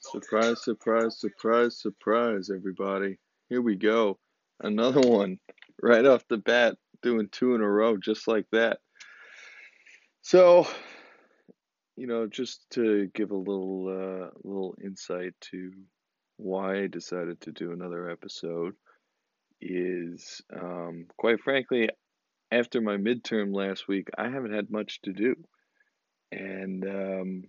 [0.00, 3.18] Surprise, surprise, surprise, surprise, everybody.
[3.50, 4.18] Here we go.
[4.60, 5.38] Another one
[5.82, 8.78] right off the bat, doing two in a row just like that.
[10.22, 10.66] So,
[11.96, 15.72] you know, just to give a little uh, little insight to
[16.36, 18.74] why I decided to do another episode
[19.60, 21.88] is um, quite frankly,
[22.50, 25.34] after my midterm last week, I haven't had much to do.
[26.30, 27.42] And um,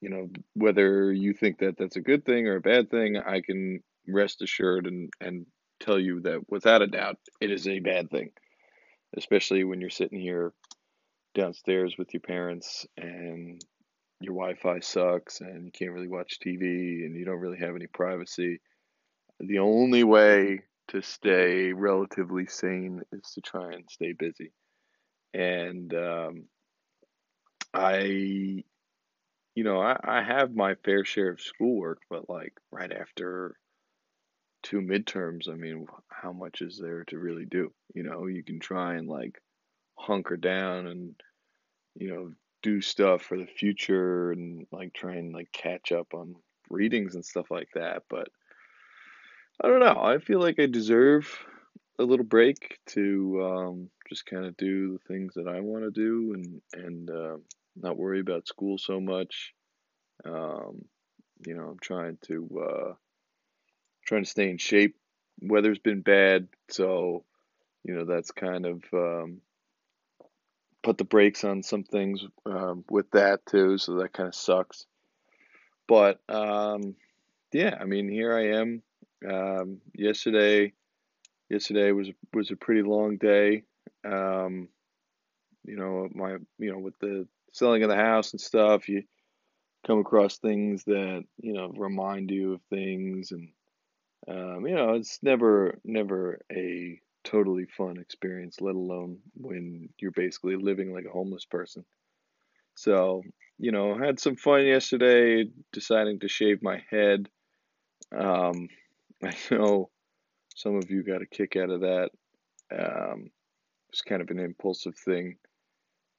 [0.00, 3.40] you know, whether you think that that's a good thing or a bad thing, I
[3.40, 5.46] can rest assured and, and
[5.80, 8.30] tell you that without a doubt, it is a bad thing,
[9.16, 10.52] especially when you're sitting here
[11.34, 13.60] downstairs with your parents and
[14.20, 17.86] your Wi-Fi sucks and you can't really watch TV and you don't really have any
[17.86, 18.60] privacy.
[19.40, 24.52] The only way to stay relatively sane is to try and stay busy.
[25.34, 26.44] And um,
[27.72, 28.64] I
[29.58, 33.56] you know, I, I have my fair share of schoolwork, but like right after
[34.62, 37.72] two midterms, I mean, how much is there to really do?
[37.92, 39.42] You know, you can try and like
[39.96, 41.14] hunker down and,
[41.96, 46.36] you know, do stuff for the future and like try and like catch up on
[46.70, 48.02] readings and stuff like that.
[48.08, 48.28] But
[49.62, 50.00] I don't know.
[50.00, 51.28] I feel like I deserve
[51.98, 55.90] a little break to um, just kind of do the things that I want to
[55.90, 57.36] do and and uh,
[57.76, 59.54] not worry about school so much.
[60.24, 60.84] Um,
[61.46, 62.94] you know, I'm trying to uh,
[64.06, 64.96] trying to stay in shape.
[65.40, 67.24] Weather's been bad, so
[67.84, 69.40] you know that's kind of um,
[70.88, 73.76] put the brakes on some things um, with that too.
[73.76, 74.86] So that kind of sucks.
[75.86, 76.94] But um,
[77.52, 78.82] yeah, I mean, here I am.
[79.30, 80.72] Um, yesterday,
[81.50, 83.64] yesterday was was a pretty long day.
[84.02, 84.68] Um,
[85.62, 89.02] you know, my you know with the selling of the house and stuff, you
[89.86, 93.50] come across things that you know remind you of things, and
[94.26, 96.98] um, you know it's never never a
[97.30, 101.84] totally fun experience, let alone when you're basically living like a homeless person.
[102.74, 103.22] So
[103.58, 107.28] you know, had some fun yesterday, deciding to shave my head.
[108.16, 108.68] Um,
[109.24, 109.90] I know
[110.54, 112.10] some of you got a kick out of that.
[112.72, 113.30] Um,
[113.90, 115.36] it's kind of an impulsive thing.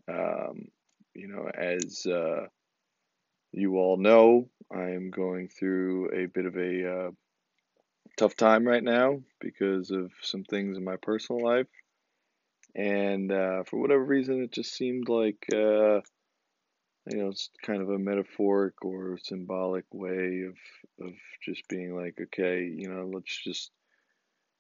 [0.10, 0.68] Um,
[1.14, 2.48] you know, as uh,
[3.52, 7.12] you all know, I am going through a bit of a uh,
[8.20, 11.68] tough time right now because of some things in my personal life.
[12.76, 16.02] And uh, for whatever reason, it just seemed like, uh,
[17.08, 21.14] you know, it's kind of a metaphoric or symbolic way of, of
[21.46, 23.72] just being like, okay, you know, let's just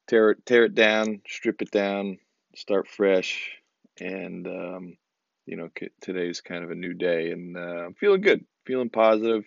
[0.08, 2.18] tear it, tear it down, strip it down,
[2.56, 3.52] start fresh.
[4.00, 4.98] And, um,
[5.46, 5.68] you know,
[6.00, 9.44] today's kind of a new day and uh, I'm feeling good, feeling positive,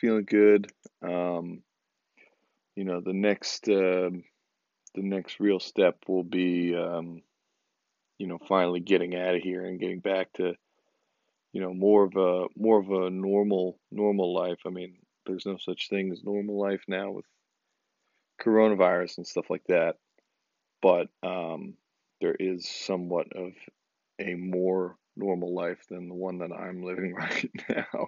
[0.00, 0.70] feeling good.
[1.02, 1.62] Um,
[2.80, 4.08] you know, the next, uh,
[4.94, 7.20] the next real step will be, um,
[8.16, 10.54] you know, finally getting out of here and getting back to,
[11.52, 14.60] you know, more of a, more of a normal, normal life.
[14.66, 14.96] I mean,
[15.26, 17.26] there's no such thing as normal life now with
[18.40, 19.96] coronavirus and stuff like that.
[20.80, 21.74] But, um,
[22.22, 23.52] there is somewhat of
[24.18, 28.06] a more normal life than the one that I'm living right now.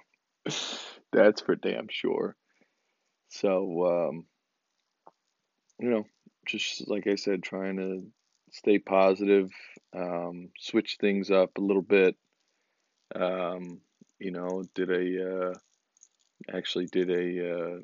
[1.13, 2.37] That's for damn sure.
[3.29, 4.27] So, um,
[5.83, 6.07] you know,
[6.47, 8.07] just like I said, trying to
[8.53, 9.51] stay positive,
[9.95, 12.17] um, switch things up a little bit.
[13.15, 13.81] Um,
[14.21, 15.55] you know, did a uh,
[16.57, 17.79] actually did a uh,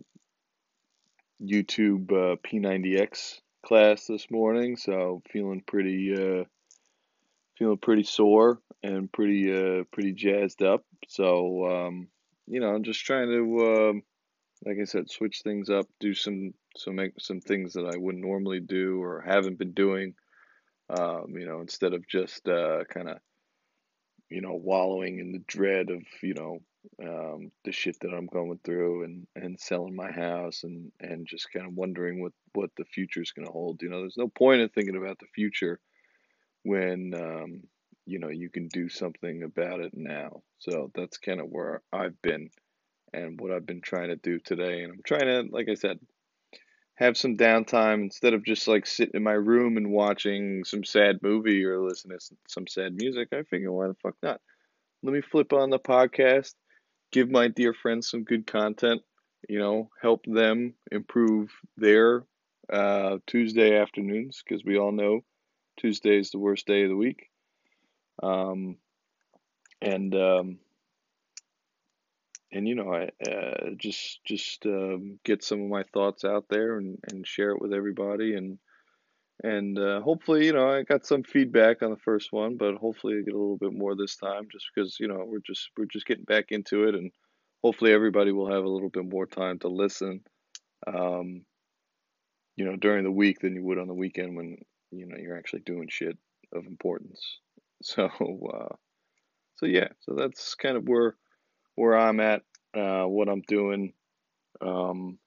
[1.42, 6.44] YouTube uh, P90X class this morning, so feeling pretty uh,
[7.58, 10.84] feeling pretty sore and pretty uh pretty jazzed up.
[11.08, 12.08] So um,
[12.46, 14.02] you know, I'm just trying to um,
[14.64, 18.24] like I said, switch things up, do some some make some things that I wouldn't
[18.24, 20.14] normally do or haven't been doing.
[20.90, 23.18] Um, you know, instead of just uh, kind of
[24.30, 26.58] you know wallowing in the dread of you know
[27.02, 31.52] um, the shit that I'm going through and and selling my house and and just
[31.52, 33.82] kind of wondering what what the future is going to hold.
[33.82, 35.80] You know, there's no point in thinking about the future
[36.62, 37.62] when um,
[38.06, 40.42] you know you can do something about it now.
[40.58, 42.50] So that's kind of where I've been
[43.12, 44.82] and what I've been trying to do today.
[44.82, 45.98] And I'm trying to, like I said,
[46.98, 51.20] have some downtime instead of just like sitting in my room and watching some sad
[51.22, 53.28] movie or listening to some sad music.
[53.32, 54.40] I figure, why the fuck not?
[55.02, 56.54] Let me flip on the podcast,
[57.12, 59.02] give my dear friends some good content.
[59.48, 62.24] you know, help them improve their
[62.72, 65.22] uh, Tuesday afternoons because we all know
[65.78, 67.30] Tuesday is the worst day of the week.
[68.22, 68.76] Um,
[69.80, 70.58] and um,
[72.52, 76.78] and you know, I uh, just just um, get some of my thoughts out there
[76.78, 78.58] and, and share it with everybody and
[79.42, 83.14] and uh, hopefully, you know, I got some feedback on the first one, but hopefully
[83.14, 85.84] I get a little bit more this time, just because you know we're just we're
[85.84, 87.12] just getting back into it, and
[87.62, 90.22] hopefully everybody will have a little bit more time to listen,
[90.88, 91.42] um,
[92.56, 94.56] you know, during the week than you would on the weekend when
[94.90, 96.18] you know you're actually doing shit
[96.52, 97.20] of importance.
[97.80, 98.74] So, uh,
[99.54, 101.14] so yeah, so that's kind of where
[101.78, 102.42] where I'm at,
[102.74, 103.92] uh, what I'm doing.
[104.60, 105.18] Um,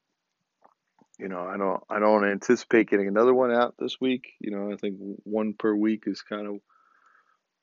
[1.17, 4.33] you know, I don't I don't anticipate getting another one out this week.
[4.39, 6.55] You know, I think one per week is kind of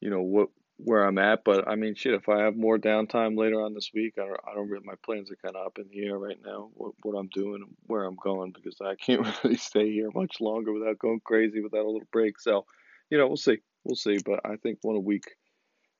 [0.00, 0.48] you know what
[0.78, 1.44] where I'm at.
[1.44, 4.40] But I mean, shit, if I have more downtime later on this week, I don't
[4.50, 6.70] I don't really my plans are kind of up in the air right now.
[6.74, 10.72] What what I'm doing, where I'm going, because I can't really stay here much longer
[10.72, 12.38] without going crazy without a little break.
[12.40, 12.64] So,
[13.10, 14.18] you know, we'll see, we'll see.
[14.24, 15.24] But I think one a week.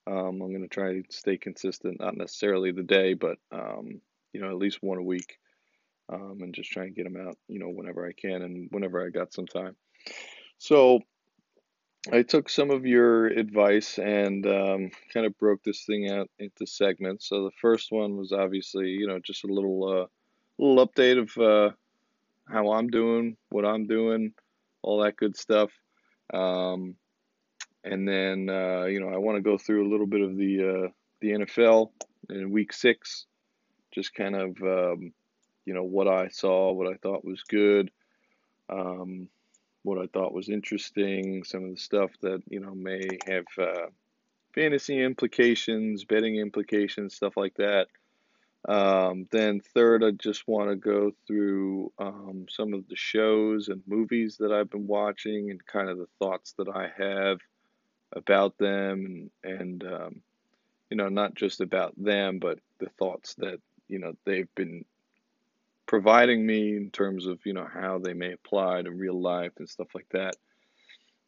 [0.08, 4.00] Um, I'm going to try to stay consistent, not necessarily the day, but um,
[4.32, 5.38] you know, at least one a week
[6.10, 9.04] um, and just try and get them out, you know, whenever I can and whenever
[9.04, 9.76] I got some time.
[10.56, 11.00] So
[12.12, 16.66] I took some of your advice and um, kind of broke this thing out into
[16.66, 17.28] segments.
[17.28, 20.06] So the first one was obviously, you know, just a little, uh,
[20.58, 21.74] little update of uh,
[22.48, 24.32] how I'm doing, what I'm doing,
[24.82, 25.70] all that good stuff.
[26.32, 26.94] Um,
[27.90, 30.84] and then, uh, you know, I want to go through a little bit of the
[30.86, 30.88] uh,
[31.20, 31.90] the NFL
[32.28, 33.26] in Week Six,
[33.92, 35.12] just kind of um,
[35.64, 37.90] you know what I saw, what I thought was good,
[38.68, 39.28] um,
[39.82, 43.86] what I thought was interesting, some of the stuff that you know may have uh,
[44.54, 47.86] fantasy implications, betting implications, stuff like that.
[48.68, 53.82] Um, then third, I just want to go through um, some of the shows and
[53.86, 57.38] movies that I've been watching and kind of the thoughts that I have
[58.12, 60.20] about them and and um,
[60.90, 64.84] you know not just about them but the thoughts that you know they've been
[65.88, 69.68] providing me in terms of you know how they may apply to real life and
[69.68, 70.36] stuff like that.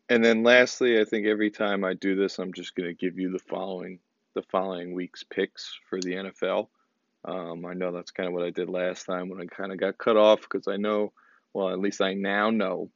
[0.08, 3.18] And then lastly, I think every time I do this, I'm just going to give
[3.18, 3.98] you the following
[4.34, 6.68] the following week's picks for the NFL.
[7.24, 9.78] Um, I know that's kind of what I did last time when I kind of
[9.78, 11.12] got cut off because I know,
[11.52, 12.90] well, at least I now know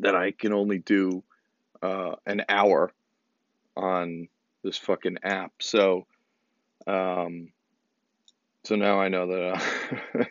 [0.00, 1.22] that I can only do
[1.82, 2.92] uh, an hour
[3.76, 4.28] on
[4.62, 5.52] this fucking app.
[5.60, 6.06] So,
[6.86, 7.48] um,
[8.64, 9.62] so now I know that
[10.20, 10.24] uh,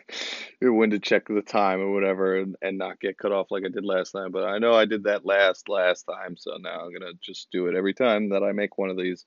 [0.62, 3.68] when to check the time or whatever and, and not get cut off like I
[3.68, 4.30] did last time.
[4.30, 7.66] But I know I did that last last time, so now I'm gonna just do
[7.66, 9.24] it every time that I make one of these,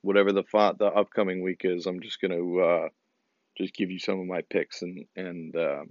[0.00, 1.86] whatever the font the upcoming week is.
[1.86, 2.88] I'm just gonna uh,
[3.58, 5.84] just give you some of my picks and and uh,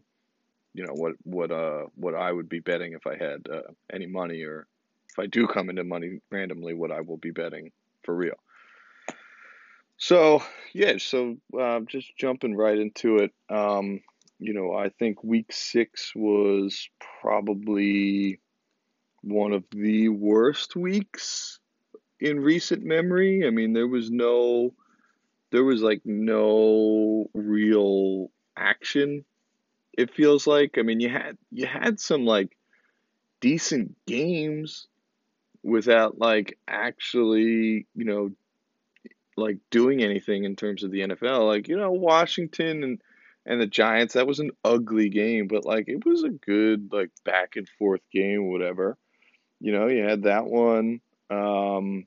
[0.73, 4.07] you know what what uh what I would be betting if I had uh, any
[4.07, 4.67] money or
[5.15, 7.71] if I do come into money randomly, what I will be betting
[8.03, 8.35] for real.
[9.97, 13.31] So yeah, so uh, just jumping right into it.
[13.49, 14.01] Um,
[14.39, 16.89] you know, I think week six was
[17.21, 18.41] probably
[19.21, 21.59] one of the worst weeks
[22.19, 23.47] in recent memory.
[23.47, 24.73] I mean, there was no,
[25.51, 29.23] there was like no real action.
[29.97, 30.77] It feels like.
[30.77, 32.57] I mean, you had you had some like
[33.39, 34.87] decent games
[35.65, 38.31] without like actually, you know,
[39.35, 41.47] like doing anything in terms of the NFL.
[41.47, 43.01] Like, you know, Washington and
[43.47, 47.09] and the Giants, that was an ugly game, but like it was a good like
[47.25, 48.97] back and forth game, whatever.
[49.59, 51.01] You know, you had that one.
[51.29, 52.05] Um,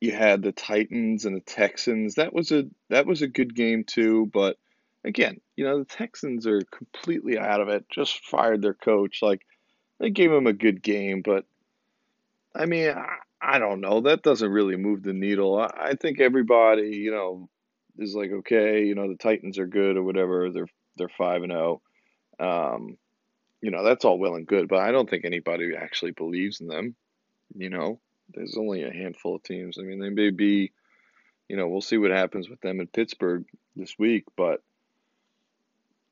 [0.00, 2.14] you had the Titans and the Texans.
[2.14, 4.56] That was a that was a good game too, but
[5.04, 7.86] again, you know, the Texans are completely out of it.
[7.90, 9.20] Just fired their coach.
[9.22, 9.42] Like
[9.98, 11.44] they gave him a good game, but
[12.54, 14.00] I mean, I, I don't know.
[14.00, 15.58] That doesn't really move the needle.
[15.58, 17.48] I, I think everybody, you know,
[17.98, 20.50] is like, okay, you know, the Titans are good or whatever.
[20.50, 21.82] They're they're five and zero.
[22.38, 22.74] Oh.
[22.74, 22.96] Um,
[23.60, 26.66] you know, that's all well and good, but I don't think anybody actually believes in
[26.66, 26.94] them.
[27.54, 28.00] You know,
[28.32, 29.76] there's only a handful of teams.
[29.78, 30.72] I mean, they may be,
[31.48, 33.44] you know, we'll see what happens with them in Pittsburgh
[33.76, 34.62] this week, but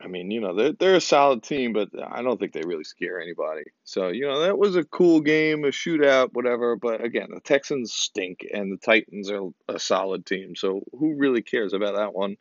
[0.01, 2.85] I mean, you know, they're, they're a solid team, but I don't think they really
[2.85, 3.65] scare anybody.
[3.83, 6.77] So, you know, that was a cool game, a shootout, whatever.
[6.77, 10.55] But again, the Texans stink and the Titans are a solid team.
[10.55, 12.37] So, who really cares about that one?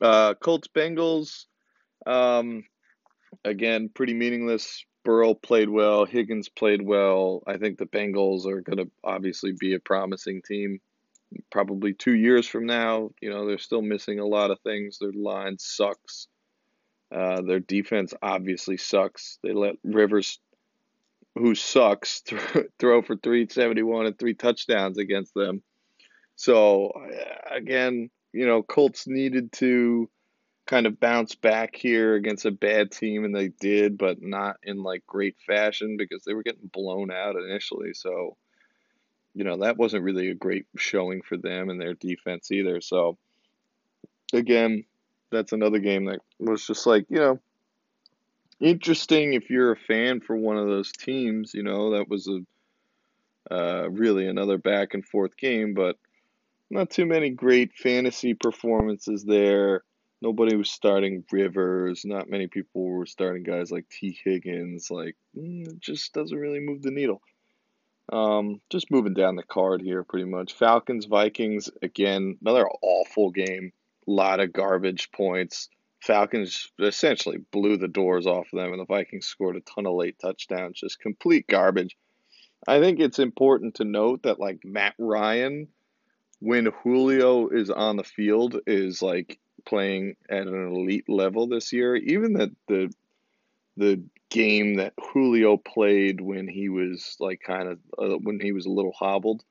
[0.00, 1.44] Uh, Colts Bengals,
[2.04, 2.64] um,
[3.44, 4.84] again, pretty meaningless.
[5.04, 6.04] Burrow played well.
[6.04, 7.44] Higgins played well.
[7.46, 10.80] I think the Bengals are going to obviously be a promising team
[11.50, 13.10] probably two years from now.
[13.20, 14.98] You know, they're still missing a lot of things.
[14.98, 16.26] Their line sucks.
[17.14, 19.38] Uh, their defense obviously sucks.
[19.42, 20.40] They let Rivers,
[21.34, 22.22] who sucks,
[22.78, 25.62] throw for 371 and three touchdowns against them.
[26.34, 26.92] So,
[27.50, 30.10] again, you know, Colts needed to
[30.66, 34.82] kind of bounce back here against a bad team, and they did, but not in
[34.82, 37.94] like great fashion because they were getting blown out initially.
[37.94, 38.36] So,
[39.32, 42.80] you know, that wasn't really a great showing for them and their defense either.
[42.80, 43.16] So,
[44.32, 44.84] again,
[45.30, 47.40] that's another game that was just like, you know,
[48.60, 51.54] interesting if you're a fan for one of those teams.
[51.54, 52.40] You know, that was a
[53.54, 55.96] uh, really another back and forth game, but
[56.70, 59.82] not too many great fantasy performances there.
[60.22, 62.04] Nobody was starting Rivers.
[62.04, 64.90] Not many people were starting guys like Tee Higgins.
[64.90, 67.20] Like, mm, it just doesn't really move the needle.
[68.12, 70.54] Um, just moving down the card here, pretty much.
[70.54, 73.72] Falcons, Vikings, again, another awful game.
[74.06, 75.68] Lot of garbage points.
[76.00, 79.94] Falcons essentially blew the doors off of them, and the Vikings scored a ton of
[79.94, 80.78] late touchdowns.
[80.78, 81.96] Just complete garbage.
[82.68, 85.68] I think it's important to note that, like, Matt Ryan,
[86.40, 91.96] when Julio is on the field, is like playing at an elite level this year.
[91.96, 92.92] Even that the
[93.76, 98.66] the game that Julio played when he was like kind of uh, when he was
[98.66, 99.44] a little hobbled,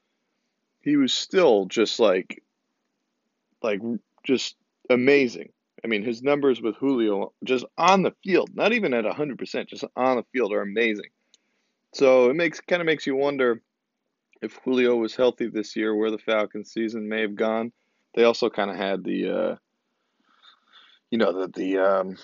[0.82, 2.44] he was still just like
[3.62, 3.82] like
[4.26, 4.56] just
[4.90, 5.50] amazing.
[5.84, 9.84] I mean, his numbers with Julio just on the field, not even at 100%, just
[9.96, 11.10] on the field are amazing.
[11.94, 13.62] So it makes kind of makes you wonder
[14.42, 17.72] if Julio was healthy this year, where the Falcons season may have gone.
[18.16, 19.56] They also kind of had the uh,
[21.10, 22.18] you know the the um,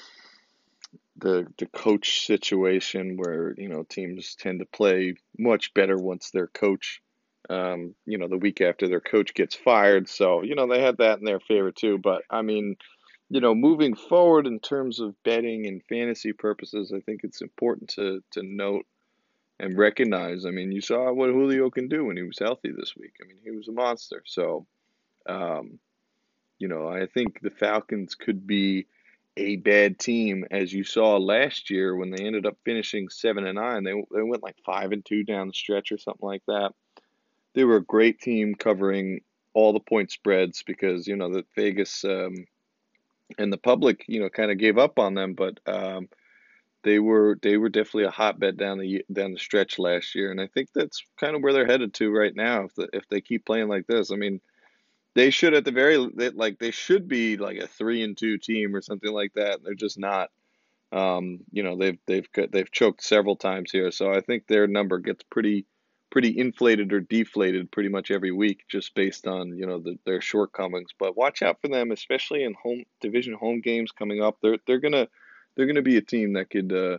[1.17, 6.48] the the coach situation where you know teams tend to play much better once their
[6.48, 7.01] coach
[7.50, 10.98] um, you know the week after their coach gets fired so you know they had
[10.98, 12.76] that in their favor too but i mean
[13.30, 17.90] you know moving forward in terms of betting and fantasy purposes i think it's important
[17.90, 18.86] to to note
[19.60, 22.94] and recognize i mean you saw what julio can do when he was healthy this
[22.96, 24.66] week i mean he was a monster so
[25.28, 25.80] um,
[26.60, 28.86] you know i think the falcons could be
[29.38, 33.56] a bad team, as you saw last year when they ended up finishing seven and
[33.56, 33.84] nine.
[33.84, 36.74] They they went like five and two down the stretch or something like that.
[37.53, 39.22] They were a great team covering
[39.53, 42.46] all the point spreads because you know that Vegas um,
[43.38, 46.08] and the public you know kind of gave up on them, but um,
[46.84, 50.39] they were they were definitely a hotbed down the down the stretch last year, and
[50.39, 53.22] I think that's kind of where they're headed to right now if the, if they
[53.22, 54.12] keep playing like this.
[54.12, 54.41] I mean
[55.13, 58.38] they should at the very they, like they should be like a three and two
[58.38, 59.63] team or something like that.
[59.63, 60.29] They're just not.
[60.93, 65.00] Um, you know they've they've they've choked several times here, so I think their number
[65.00, 65.65] gets pretty
[66.12, 70.22] pretty inflated or deflated pretty much every week just based on you know the, their
[70.22, 70.91] shortcomings.
[70.98, 74.38] But watch out for them, especially in home division home games coming up.
[74.41, 75.08] They're they're gonna
[75.56, 76.98] they're gonna be a team that could uh,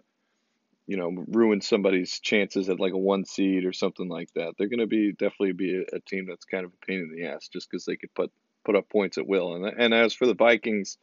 [0.87, 4.54] you know, ruin somebody's chances at like a one seed or something like that.
[4.59, 7.28] They're to be definitely be a, a, team that's kind of a pain in the
[7.28, 8.33] ass just because they could put
[8.64, 9.54] put up points at will.
[9.54, 10.99] And and as for the Vikings,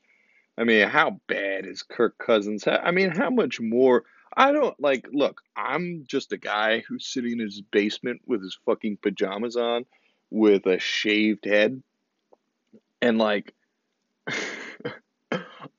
[0.58, 2.66] I mean, how bad is Kirk Cousins?
[2.68, 4.04] I mean, how much more?
[4.36, 5.08] I don't like.
[5.12, 9.86] Look, I'm just a guy who's sitting in his basement with his fucking pajamas on,
[10.30, 11.82] with a shaved head,
[13.02, 13.54] and like.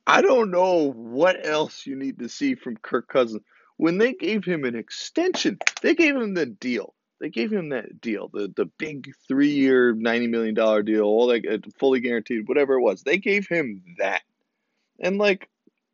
[0.07, 3.43] I don't know what else you need to see from Kirk Cousins
[3.81, 6.93] when they gave him an extension, they gave him the deal.
[7.19, 11.25] They gave him that deal, the the big three year, ninety million dollar deal, all
[11.27, 13.01] that uh, fully guaranteed, whatever it was.
[13.01, 14.21] They gave him that,
[14.99, 15.49] and like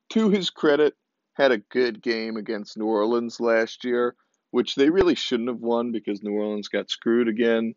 [0.10, 0.98] to his credit,
[1.38, 4.16] had a good game against New Orleans last year,
[4.52, 7.76] which they really shouldn't have won because New Orleans got screwed again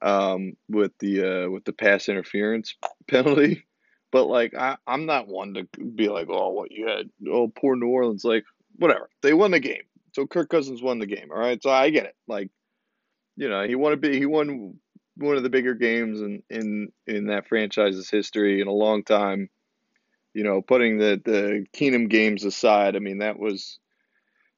[0.00, 2.76] um, with the uh, with the pass interference
[3.08, 3.64] penalty.
[4.12, 7.76] But like I, I'm not one to be like, oh, what you had, oh, poor
[7.76, 8.24] New Orleans.
[8.24, 8.44] Like
[8.76, 9.10] whatever.
[9.22, 9.82] They won the game.
[10.12, 11.30] So Kirk Cousins won the game.
[11.30, 11.62] All right.
[11.62, 12.16] So I get it.
[12.26, 12.50] Like,
[13.36, 14.74] you know, he won a big, he won
[15.16, 19.48] one of the bigger games in in in that franchise's history in a long time.
[20.34, 23.78] You know, putting the the Keenum games aside, I mean that was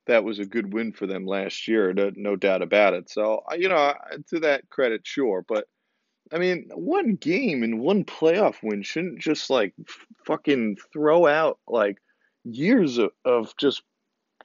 [0.07, 3.09] that was a good win for them last year, no, no doubt about it.
[3.09, 3.95] So you know,
[4.31, 5.67] to that credit, sure, but
[6.33, 9.75] I mean, one game and one playoff win shouldn't just like
[10.25, 11.99] fucking throw out like
[12.45, 13.83] years of, of just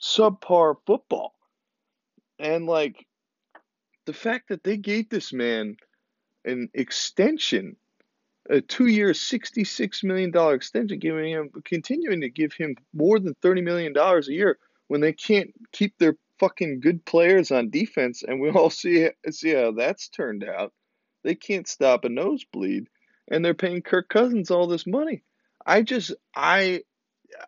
[0.02, 1.34] subpar football.
[2.40, 3.06] And like
[4.06, 5.78] the fact that they gave this man
[6.46, 7.78] an extension,
[8.50, 13.64] a two year, $66 million extension, giving him, continuing to give him more than $30
[13.64, 18.24] million a year when they can't keep their fucking good players on defense.
[18.28, 20.74] And we all see, see how that's turned out.
[21.24, 22.88] They can't stop a nosebleed
[23.30, 25.24] and they're paying Kirk Cousins all this money.
[25.66, 26.84] I just, I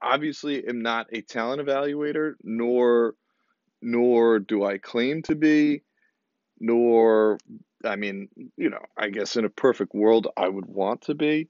[0.02, 3.16] obviously am not a talent evaluator, nor
[3.82, 5.84] nor do I claim to be,
[6.60, 7.38] nor
[7.84, 11.50] I mean, you know, I guess in a perfect world I would want to be,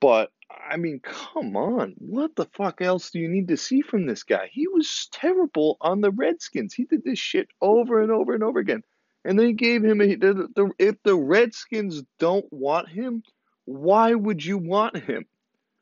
[0.00, 1.94] but I mean, come on.
[1.98, 4.48] What the fuck else do you need to see from this guy?
[4.52, 6.74] He was terrible on the Redskins.
[6.74, 8.82] He did this shit over and over and over again.
[9.24, 13.22] And they gave him a the, the, if the Redskins don't want him,
[13.64, 15.24] why would you want him?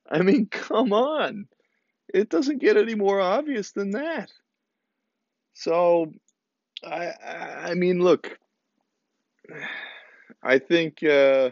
[0.09, 1.49] I mean, come on.
[2.12, 4.31] It doesn't get any more obvious than that.
[5.55, 6.12] So,
[6.85, 7.12] I
[7.71, 8.39] I mean, look,
[10.42, 11.50] I think uh,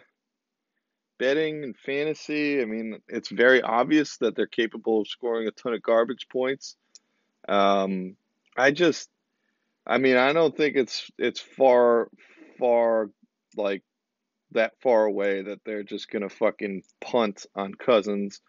[1.18, 2.60] betting and fantasy.
[2.60, 6.76] I mean, it's very obvious that they're capable of scoring a ton of garbage points.
[7.48, 8.16] Um,
[8.56, 9.08] I just,
[9.86, 12.08] I mean, I don't think it's it's far
[12.58, 13.10] far
[13.56, 13.82] like
[14.52, 18.40] that far away that they're just gonna fucking punt on Cousins,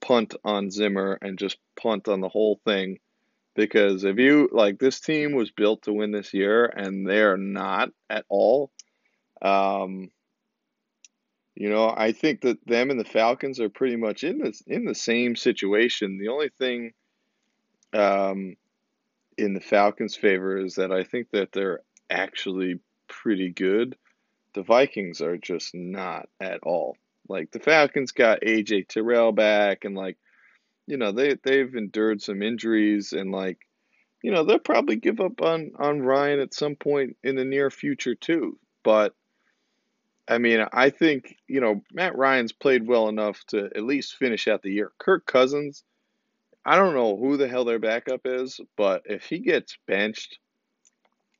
[0.00, 2.98] punt on Zimmer, and just punt on the whole thing.
[3.56, 7.90] Because if you like, this team was built to win this year, and they're not
[8.08, 8.70] at all.
[9.42, 10.10] Um,
[11.54, 14.84] you know, I think that them and the Falcons are pretty much in this in
[14.84, 16.18] the same situation.
[16.18, 16.92] The only thing
[17.92, 18.56] um,
[19.36, 23.96] in the Falcons' favor is that I think that they're actually pretty good.
[24.54, 26.96] The Vikings are just not at all.
[27.28, 30.16] Like the Falcons got AJ Terrell back, and like
[30.86, 33.58] you know they they've endured some injuries, and like
[34.22, 37.70] you know they'll probably give up on on Ryan at some point in the near
[37.70, 38.58] future too.
[38.82, 39.14] But
[40.30, 44.46] I mean, I think, you know, Matt Ryan's played well enough to at least finish
[44.46, 44.92] out the year.
[44.96, 45.82] Kirk Cousins,
[46.64, 50.38] I don't know who the hell their backup is, but if he gets benched,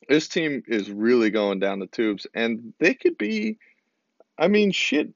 [0.08, 2.26] this team is really going down the tubes.
[2.34, 3.58] And they could be,
[4.36, 5.10] I mean, shit,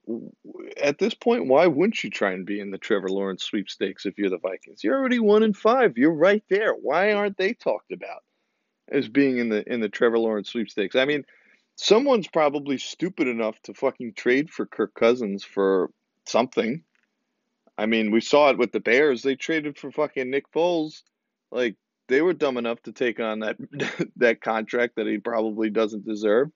[0.80, 4.18] at this point, why wouldn't you try and be in the Trevor Lawrence sweepstakes if
[4.18, 4.84] you're the Vikings?
[4.84, 5.98] You're already one in five.
[5.98, 6.74] You're right there.
[6.74, 8.22] Why aren't they talked about
[8.88, 10.94] as being in the in the Trevor Lawrence sweepstakes?
[10.94, 11.24] I mean,
[11.76, 15.90] someone's probably stupid enough to fucking trade for Kirk Cousins for
[16.26, 16.82] something.
[17.76, 19.22] I mean, we saw it with the Bears.
[19.22, 21.02] They traded for fucking Nick Foles.
[21.50, 21.76] Like
[22.08, 23.56] they were dumb enough to take on that
[24.16, 26.50] that contract that he probably doesn't deserve.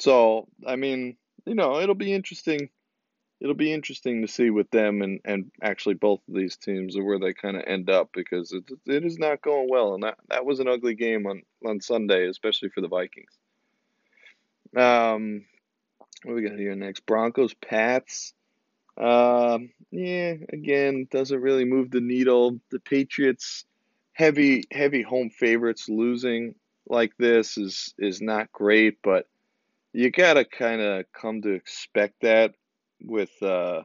[0.00, 2.70] So, I mean, you know, it'll be interesting.
[3.40, 7.18] It'll be interesting to see with them and, and actually both of these teams where
[7.18, 9.94] they kind of end up because it, it is not going well.
[9.94, 13.39] And that, that was an ugly game on, on Sunday, especially for the Vikings.
[14.76, 15.44] Um,
[16.24, 17.06] what we got here next?
[17.06, 18.34] Broncos, Pats.
[18.96, 22.60] Um, yeah, again, doesn't really move the needle.
[22.70, 23.64] The Patriots,
[24.12, 26.54] heavy, heavy home favorites, losing
[26.86, 29.26] like this is is not great, but
[29.92, 32.54] you gotta kind of come to expect that
[33.02, 33.82] with uh,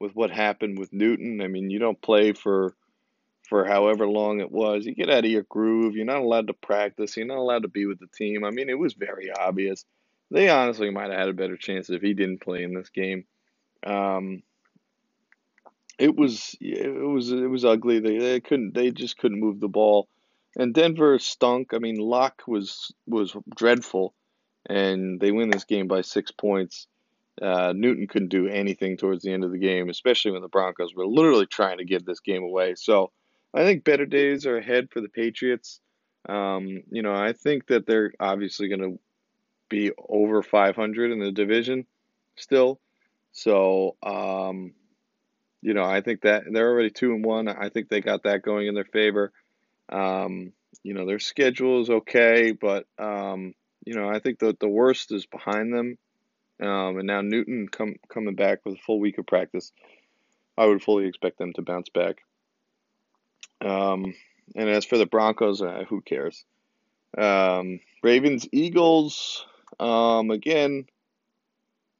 [0.00, 1.40] with what happened with Newton.
[1.40, 2.74] I mean, you don't play for
[3.48, 4.84] for however long it was.
[4.84, 5.94] You get out of your groove.
[5.94, 7.16] You're not allowed to practice.
[7.16, 8.44] You're not allowed to be with the team.
[8.44, 9.84] I mean, it was very obvious
[10.32, 13.24] they honestly might have had a better chance if he didn't play in this game.
[13.86, 14.42] Um,
[15.98, 18.00] it was it was it was ugly.
[18.00, 20.08] They they couldn't they just couldn't move the ball,
[20.56, 21.72] and Denver stunk.
[21.74, 24.14] I mean, Lock was was dreadful,
[24.68, 26.86] and they win this game by six points.
[27.40, 30.94] Uh, Newton couldn't do anything towards the end of the game, especially when the Broncos
[30.94, 32.74] were literally trying to give this game away.
[32.74, 33.10] So
[33.54, 35.80] I think better days are ahead for the Patriots.
[36.28, 38.98] Um, you know, I think that they're obviously going to
[39.72, 41.86] be over 500 in the division
[42.36, 42.78] still.
[43.32, 44.74] So, um,
[45.62, 47.48] you know, I think that they're already two and one.
[47.48, 49.32] I think they got that going in their favor.
[49.88, 53.54] Um, you know, their schedule is okay, but um,
[53.84, 55.96] you know, I think that the worst is behind them.
[56.60, 59.72] Um, and now Newton come coming back with a full week of practice.
[60.58, 62.22] I would fully expect them to bounce back.
[63.64, 64.14] Um,
[64.54, 66.44] and as for the Broncos, uh, who cares?
[67.16, 69.46] Um, Ravens, Eagles.
[69.80, 70.86] Um, again,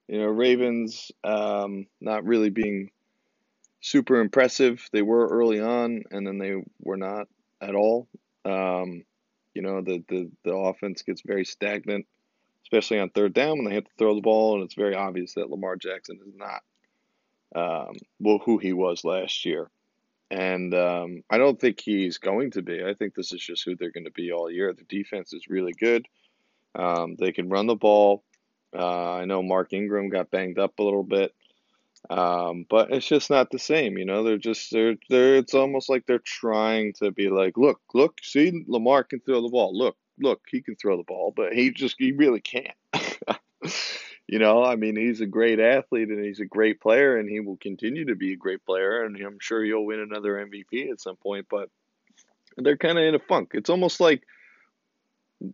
[0.08, 2.90] you know, Ravens um, not really being
[3.80, 4.88] super impressive.
[4.92, 7.28] They were early on, and then they were not
[7.60, 8.08] at all.
[8.44, 9.04] Um,
[9.54, 12.06] you know, the, the, the offense gets very stagnant,
[12.64, 15.34] especially on third down when they have to throw the ball, and it's very obvious
[15.34, 16.62] that Lamar Jackson is not
[17.54, 19.70] um, well, who he was last year.
[20.30, 22.82] And um, I don't think he's going to be.
[22.82, 24.72] I think this is just who they're going to be all year.
[24.72, 26.06] The defense is really good.
[26.74, 28.24] Um, they can run the ball.
[28.74, 31.34] Uh, I know Mark Ingram got banged up a little bit,
[32.08, 33.98] um, but it's just not the same.
[33.98, 35.36] You know, they're just they're they're.
[35.36, 39.50] It's almost like they're trying to be like, look, look, see, Lamar can throw the
[39.50, 39.76] ball.
[39.76, 42.76] Look, look, he can throw the ball, but he just he really can't.
[44.32, 47.40] You know, I mean, he's a great athlete and he's a great player and he
[47.40, 51.02] will continue to be a great player and I'm sure he'll win another MVP at
[51.02, 51.68] some point, but
[52.56, 53.50] they're kind of in a funk.
[53.52, 54.22] It's almost like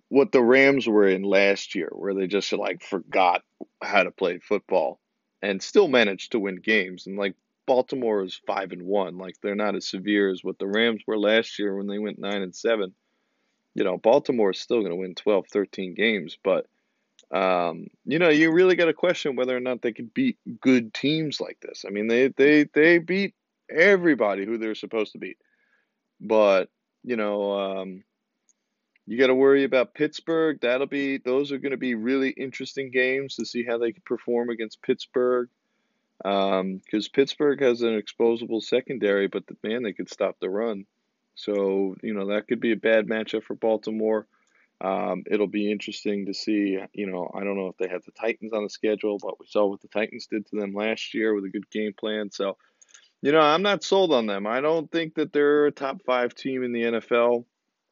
[0.08, 3.42] what the Rams were in last year, where they just like forgot
[3.82, 5.00] how to play football
[5.42, 7.06] and still managed to win games.
[7.06, 7.34] And like
[7.66, 11.18] Baltimore is five and one, like they're not as severe as what the Rams were
[11.18, 12.94] last year when they went nine and seven.
[13.74, 16.66] You know, Baltimore is still going to win 12, 13 games, but
[17.30, 20.94] um, you know, you really got to question whether or not they can beat good
[20.94, 21.84] teams like this.
[21.86, 23.34] I mean, they they they beat
[23.70, 25.36] everybody who they're supposed to beat,
[26.20, 26.70] but
[27.04, 28.02] you know, um,
[29.08, 30.58] you got to worry about Pittsburgh.
[30.60, 34.50] That'll be those are going to be really interesting games to see how they perform
[34.50, 35.48] against Pittsburgh.
[36.18, 40.84] Because um, Pittsburgh has an exposable secondary, but the, man, they could stop the run.
[41.34, 44.26] So you know that could be a bad matchup for Baltimore.
[44.82, 46.78] Um, it'll be interesting to see.
[46.92, 49.46] You know, I don't know if they have the Titans on the schedule, but we
[49.46, 52.30] saw what the Titans did to them last year with a good game plan.
[52.30, 52.58] So,
[53.22, 54.46] you know, I'm not sold on them.
[54.46, 57.46] I don't think that they're a top five team in the NFL.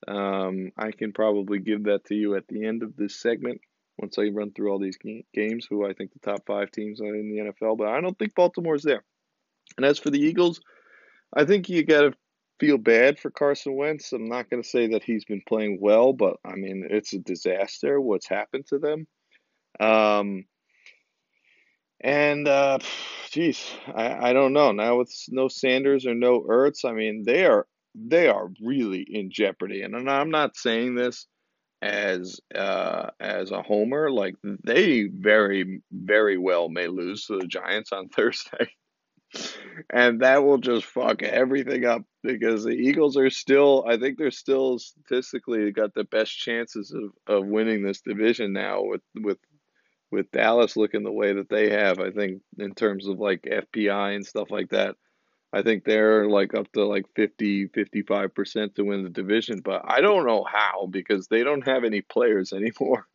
[0.06, 3.60] Um, I can probably give that to you at the end of this segment
[3.98, 4.98] once I run through all these
[5.34, 7.78] games, who I think the top five teams are in the NFL.
[7.78, 9.04] But I don't think Baltimore's there.
[9.76, 10.60] And as for the Eagles,
[11.34, 12.12] I think you got to
[12.60, 14.12] feel bad for Carson Wentz.
[14.12, 17.18] I'm not going to say that he's been playing well, but I mean, it's a
[17.18, 19.06] disaster what's happened to them.
[19.80, 20.44] Um,
[22.00, 22.78] and, uh,
[23.30, 24.72] geez, I, I don't know.
[24.72, 27.66] Now with no Sanders or no Ertz, I mean, they are
[27.96, 29.82] they are really in jeopardy.
[29.82, 31.26] And, I'm not saying this
[31.82, 34.10] as uh, as a homer.
[34.10, 38.68] Like they very very well may lose to the Giants on Thursday
[39.90, 44.30] and that will just fuck everything up because the Eagles are still, I think they're
[44.30, 49.38] still statistically got the best chances of, of winning this division now with with
[50.12, 51.98] with Dallas looking the way that they have.
[51.98, 54.94] I think in terms of like FPI and stuff like that,
[55.52, 60.00] I think they're like up to like 50, 55% to win the division, but I
[60.00, 63.06] don't know how because they don't have any players anymore.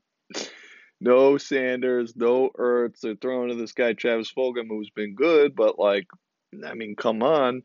[1.00, 3.02] No Sanders, no Ertz.
[3.02, 6.08] They're throwing to this guy Travis Fulgham, who's been good, but like,
[6.65, 7.63] I mean, come on.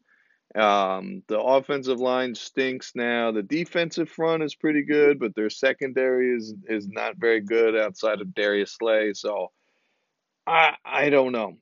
[0.55, 3.33] Um, the offensive line stinks now.
[3.33, 8.22] The defensive front is pretty good, but their secondary is is not very good outside
[8.22, 9.12] of Darius Slay.
[9.12, 9.52] So
[10.46, 11.59] I I don't know.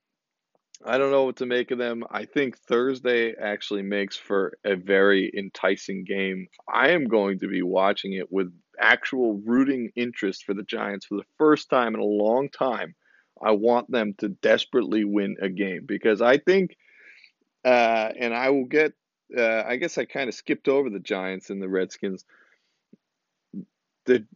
[0.87, 2.05] I don't know what to make of them.
[2.11, 6.49] I think Thursday actually makes for a very enticing game.
[6.73, 11.17] I am going to be watching it with actual rooting interest for the Giants for
[11.17, 12.95] the first time in a long time.
[13.43, 16.77] I want them to desperately win a game because I think,
[17.65, 18.93] uh, and I will get,
[19.37, 22.25] uh, I guess I kind of skipped over the Giants and the Redskins.
[24.05, 24.27] The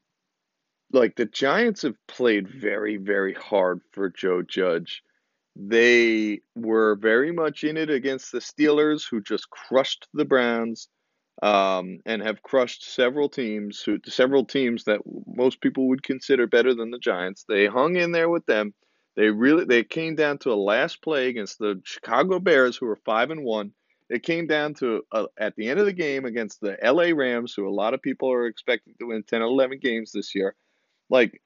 [0.92, 5.02] like the Giants have played very, very hard for Joe Judge.
[5.60, 10.88] They were very much in it against the Steelers, who just crushed the Browns
[11.42, 16.74] um, and have crushed several teams who several teams that most people would consider better
[16.74, 17.44] than the Giants.
[17.48, 18.72] They hung in there with them.
[19.16, 23.00] They really they came down to a last play against the Chicago Bears, who were
[23.04, 23.72] five and one.
[24.08, 25.02] It came down to
[25.38, 28.30] at the end of the game against the LA Rams, who a lot of people
[28.32, 30.54] are expecting to win 10 or 11 games this year.
[31.10, 31.42] Like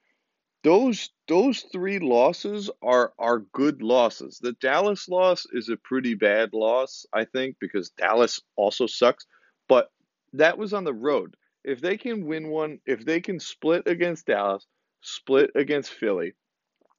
[0.62, 4.38] those those three losses are are good losses.
[4.40, 9.26] The Dallas loss is a pretty bad loss, I think, because Dallas also sucks.
[9.68, 9.90] But
[10.34, 11.36] that was on the road.
[11.64, 14.66] If they can win one, if they can split against Dallas,
[15.00, 16.34] split against Philly,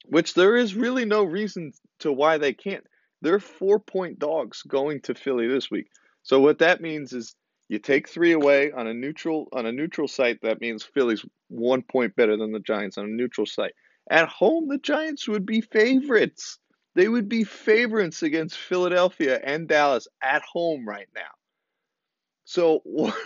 [0.06, 2.86] which there is really no reason to why they can't.
[3.21, 5.88] They're four point dogs going to Philly this week.
[6.23, 7.36] So what that means is
[7.73, 10.39] you take three away on a neutral on a neutral site.
[10.43, 13.73] That means Philly's one point better than the Giants on a neutral site.
[14.12, 16.59] At home, the Giants would be favorites.
[16.93, 21.31] They would be favorites against Philadelphia and Dallas at home right now.
[22.45, 22.83] So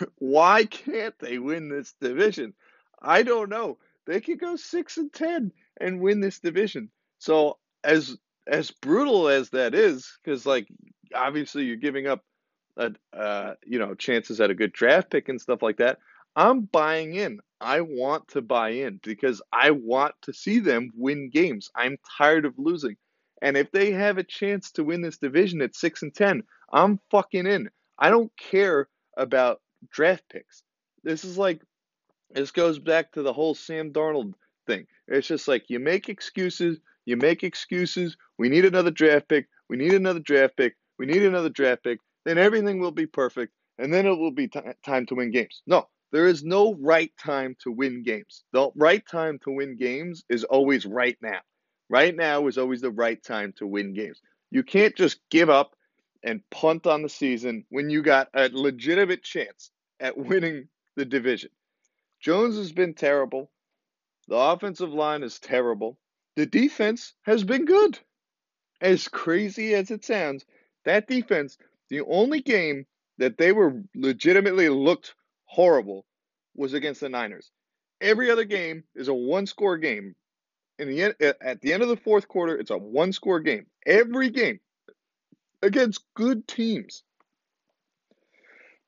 [0.17, 2.53] why can't they win this division?
[3.01, 3.77] I don't know.
[4.05, 6.89] They could go six and ten and win this division.
[7.19, 8.15] So as
[8.47, 10.69] as brutal as that is, because like
[11.13, 12.23] obviously you're giving up,
[12.77, 15.99] a, you know, chances at a good draft pick and stuff like that.
[16.35, 17.39] I'm buying in.
[17.59, 21.71] I want to buy in because I want to see them win games.
[21.75, 22.95] I'm tired of losing.
[23.41, 26.99] And if they have a chance to win this division at 6 and 10, I'm
[27.09, 27.69] fucking in.
[27.97, 29.61] I don't care about
[29.91, 30.63] draft picks.
[31.03, 31.61] This is like
[32.31, 34.33] this goes back to the whole Sam Darnold
[34.65, 34.85] thing.
[35.07, 38.17] It's just like you make excuses, you make excuses.
[38.37, 39.47] We need another draft pick.
[39.69, 40.75] We need another draft pick.
[40.99, 41.99] We need another draft pick.
[42.27, 45.61] Then everything will be perfect, and then it will be t- time to win games.
[45.65, 48.43] No, there is no right time to win games.
[48.51, 51.39] The right time to win games is always right now.
[51.89, 54.19] Right now is always the right time to win games.
[54.51, 55.77] You can't just give up
[56.21, 61.51] and punt on the season when you got a legitimate chance at winning the division.
[62.19, 63.49] Jones has been terrible.
[64.27, 65.97] The offensive line is terrible.
[66.35, 67.97] The defense has been good.
[68.81, 70.43] As crazy as it sounds,
[70.83, 71.57] that defense,
[71.89, 72.86] the only game
[73.17, 76.06] that they were legitimately looked horrible
[76.56, 77.52] was against the Niners.
[78.02, 80.15] Every other game is a one score game.
[80.80, 83.65] In the at the end of the fourth quarter, it's a one score game.
[83.86, 84.60] Every game
[85.63, 87.04] against good teams.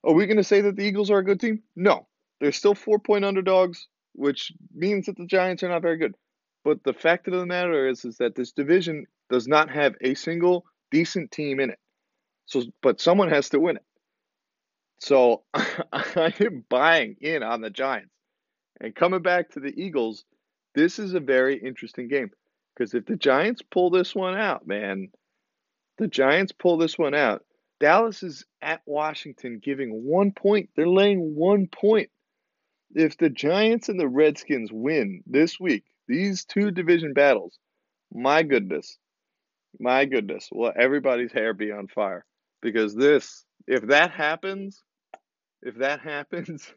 [0.04, 1.64] Are we going to say that the Eagles are a good team?
[1.76, 2.08] No.
[2.40, 6.16] They're still four point underdogs, which means that the Giants are not very good.
[6.64, 10.14] But the fact of the matter is, is that this division does not have a
[10.14, 11.80] single decent team in it.
[12.50, 13.86] So, but someone has to win it.
[15.00, 18.12] So I am buying in on the Giants.
[18.82, 20.26] And coming back to the Eagles,
[20.74, 22.32] this is a very interesting game
[22.76, 25.10] because if the Giants pull this one out, man,
[26.00, 27.44] the Giants pull this one out.
[27.80, 30.70] Dallas is at Washington giving one point.
[30.76, 32.10] They're laying one point.
[32.96, 37.60] If the Giants and the Redskins win this week, these two division battles,
[38.12, 38.98] my goodness,
[39.80, 42.26] my goodness, will everybody's hair be on fire?
[42.62, 44.84] Because this, if that happens,
[45.62, 46.72] if that happens,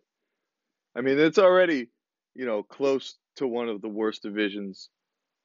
[0.97, 1.89] I mean, it's already,
[2.35, 4.89] you know, close to one of the worst divisions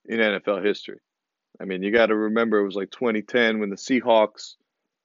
[0.05, 0.99] in NFL history.
[1.59, 4.55] I mean, you got to remember it was like 2010 when the Seahawks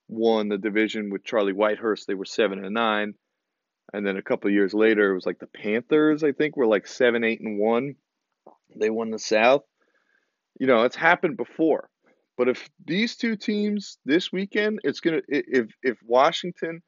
[0.09, 2.07] won the division with Charlie Whitehurst.
[2.07, 3.15] They were seven and nine,
[3.93, 6.23] and then a couple years later, it was like the Panthers.
[6.23, 7.95] I think were like seven, eight, and one.
[8.77, 9.63] They won the South.
[10.59, 11.89] You know, it's happened before.
[12.37, 16.83] But if these two teams this weekend, it's gonna if if Washington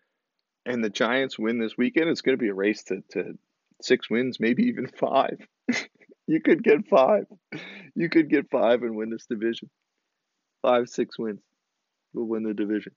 [0.66, 3.38] and the Giants win this weekend, it's gonna be a race to to
[3.82, 5.38] six wins, maybe even five.
[6.26, 7.26] you could get five.
[7.94, 9.70] You could get five and win this division.
[10.62, 11.40] Five, six wins
[12.14, 12.92] will win the division.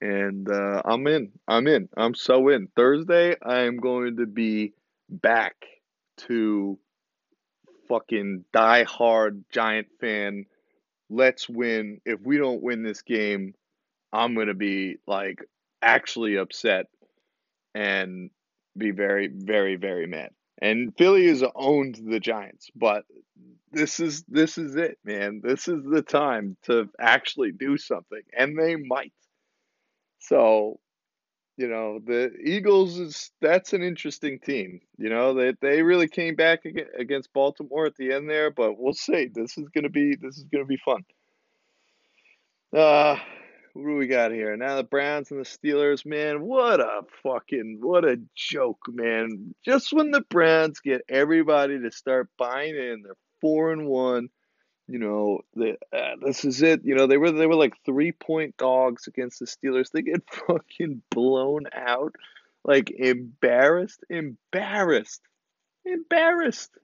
[0.00, 1.32] And uh, I'm in.
[1.48, 1.88] I'm in.
[1.96, 2.68] I'm so in.
[2.76, 4.74] Thursday, I am going to be
[5.08, 5.54] back
[6.28, 6.78] to
[7.88, 10.46] fucking die hard Giant fan.
[11.10, 12.00] Let's win.
[12.04, 13.54] If we don't win this game,
[14.12, 15.40] I'm going to be like
[15.82, 16.86] actually upset
[17.74, 18.30] and
[18.76, 20.30] be very, very, very mad.
[20.60, 23.04] And Philly has owned the Giants, but
[23.72, 25.40] this is this is it, man.
[25.42, 29.12] This is the time to actually do something, and they might.
[30.20, 30.78] So,
[31.56, 34.80] you know, the Eagles is that's an interesting team.
[34.98, 36.64] You know, they they really came back
[36.98, 39.30] against Baltimore at the end there, but we'll see.
[39.32, 41.04] This is gonna be this is gonna be fun.
[42.76, 43.16] Uh
[43.74, 44.56] what do we got here?
[44.56, 49.54] Now the Browns and the Steelers, man, what a fucking what a joke, man.
[49.64, 54.28] Just when the Browns get everybody to start buying in, they're four and one.
[54.86, 56.84] You know, the, uh, this is it.
[56.84, 59.90] You know, they were they were like three point dogs against the Steelers.
[59.90, 62.14] They get fucking blown out,
[62.64, 65.22] like embarrassed, embarrassed,
[65.86, 66.76] embarrassed.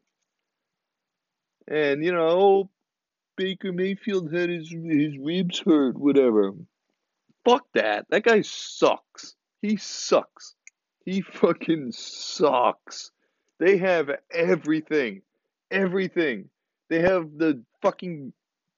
[1.68, 2.70] And you know,
[3.36, 6.52] Baker Mayfield had his his ribs hurt, whatever.
[7.44, 8.06] Fuck that.
[8.10, 9.34] That guy sucks.
[9.62, 10.54] He sucks.
[11.04, 13.10] He fucking sucks.
[13.58, 15.22] They have everything.
[15.70, 16.48] Everything.
[16.90, 18.33] They have the fucking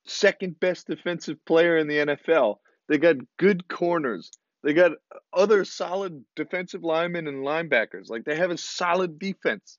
[0.07, 2.57] second best defensive player in the NFL.
[2.89, 4.31] They got good corners.
[4.63, 4.93] They got
[5.33, 8.11] other solid defensive linemen and linebackers.
[8.11, 9.79] Like they have a solid defense.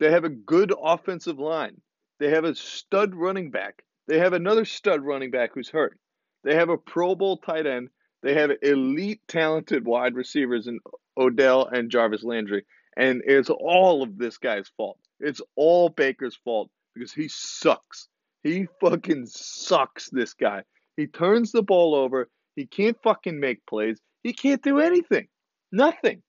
[0.00, 1.80] They have a good offensive line.
[2.20, 3.82] They have a stud running back.
[4.06, 5.98] They have another stud running back who's hurt.
[6.44, 7.88] They have a Pro Bowl tight end.
[8.22, 10.78] They have elite talented wide receivers in
[11.18, 12.64] Odell and Jarvis Landry.
[12.96, 14.98] And it's all of this guy's fault.
[15.20, 18.08] It's all Baker's fault because he sucks.
[18.42, 20.64] He fucking sucks, this guy.
[20.96, 22.28] He turns the ball over.
[22.56, 24.00] He can't fucking make plays.
[24.22, 25.28] He can't do anything.
[25.72, 26.22] Nothing.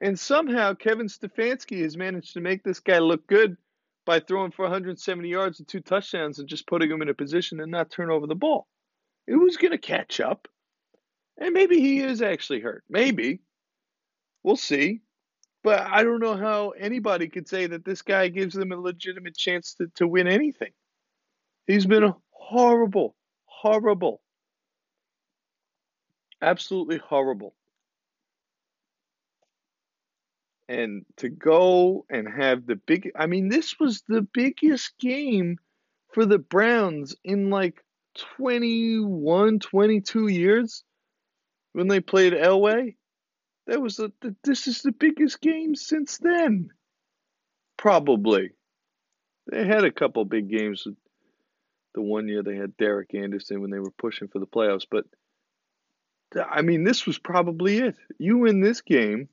[0.00, 3.56] And somehow Kevin Stefanski has managed to make this guy look good
[4.06, 7.60] by throwing for 170 yards and two touchdowns and just putting him in a position
[7.60, 8.66] and not turn over the ball.
[9.26, 10.48] Who's going to catch up?
[11.38, 12.82] And maybe he is actually hurt.
[12.88, 13.40] Maybe.
[14.42, 15.00] We'll see.
[15.62, 19.36] But I don't know how anybody could say that this guy gives them a legitimate
[19.36, 20.72] chance to, to win anything.
[21.66, 23.14] He's been horrible.
[23.44, 24.22] Horrible.
[26.40, 27.54] Absolutely horrible.
[30.68, 35.58] And to go and have the big, I mean, this was the biggest game
[36.14, 37.84] for the Browns in like
[38.36, 40.84] 21, 22 years
[41.72, 42.94] when they played Elway.
[43.66, 46.70] That was the this is the biggest game since then.
[47.76, 48.50] Probably.
[49.50, 50.86] they had a couple big games.
[51.94, 55.06] The one year they had Derek Anderson when they were pushing for the playoffs, but
[56.36, 57.96] I mean, this was probably it.
[58.18, 59.28] You win this game,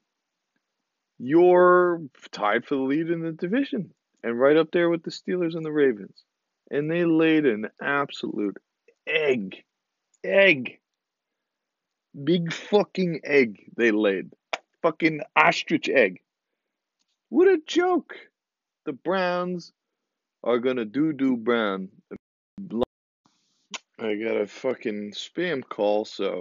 [1.20, 3.92] you're tied for the lead in the division
[4.24, 6.24] and right up there with the Steelers and the Ravens.
[6.70, 8.58] And they laid an absolute
[9.06, 9.64] egg.
[10.24, 10.80] Egg.
[12.24, 14.32] Big fucking egg they laid.
[14.82, 16.22] Fucking ostrich egg.
[17.30, 18.16] What a joke.
[18.86, 19.74] The Browns
[20.44, 21.90] are gonna do do brown.
[24.00, 26.40] I got a fucking spam call, so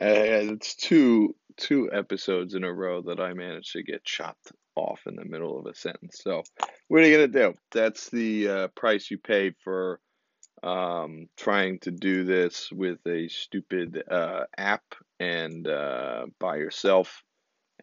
[0.00, 5.00] uh, it's two two episodes in a row that I managed to get chopped off
[5.06, 6.20] in the middle of a sentence.
[6.22, 6.42] So,
[6.88, 7.54] what are you gonna do?
[7.72, 10.00] That's the uh, price you pay for
[10.62, 14.84] um, trying to do this with a stupid uh, app
[15.20, 17.22] and uh, by yourself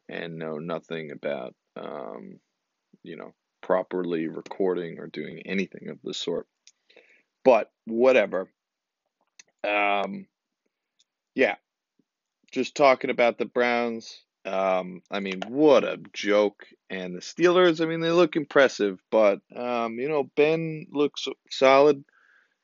[0.09, 2.39] and know nothing about um,
[3.03, 6.47] you know properly recording or doing anything of the sort.
[7.43, 8.49] But whatever.
[9.65, 10.27] Um,
[11.35, 11.55] yeah,
[12.51, 14.21] just talking about the Browns.
[14.45, 16.65] Um, I mean, what a joke.
[16.89, 22.03] And the Steelers, I mean, they look impressive, but, um, you know, Ben looks solid.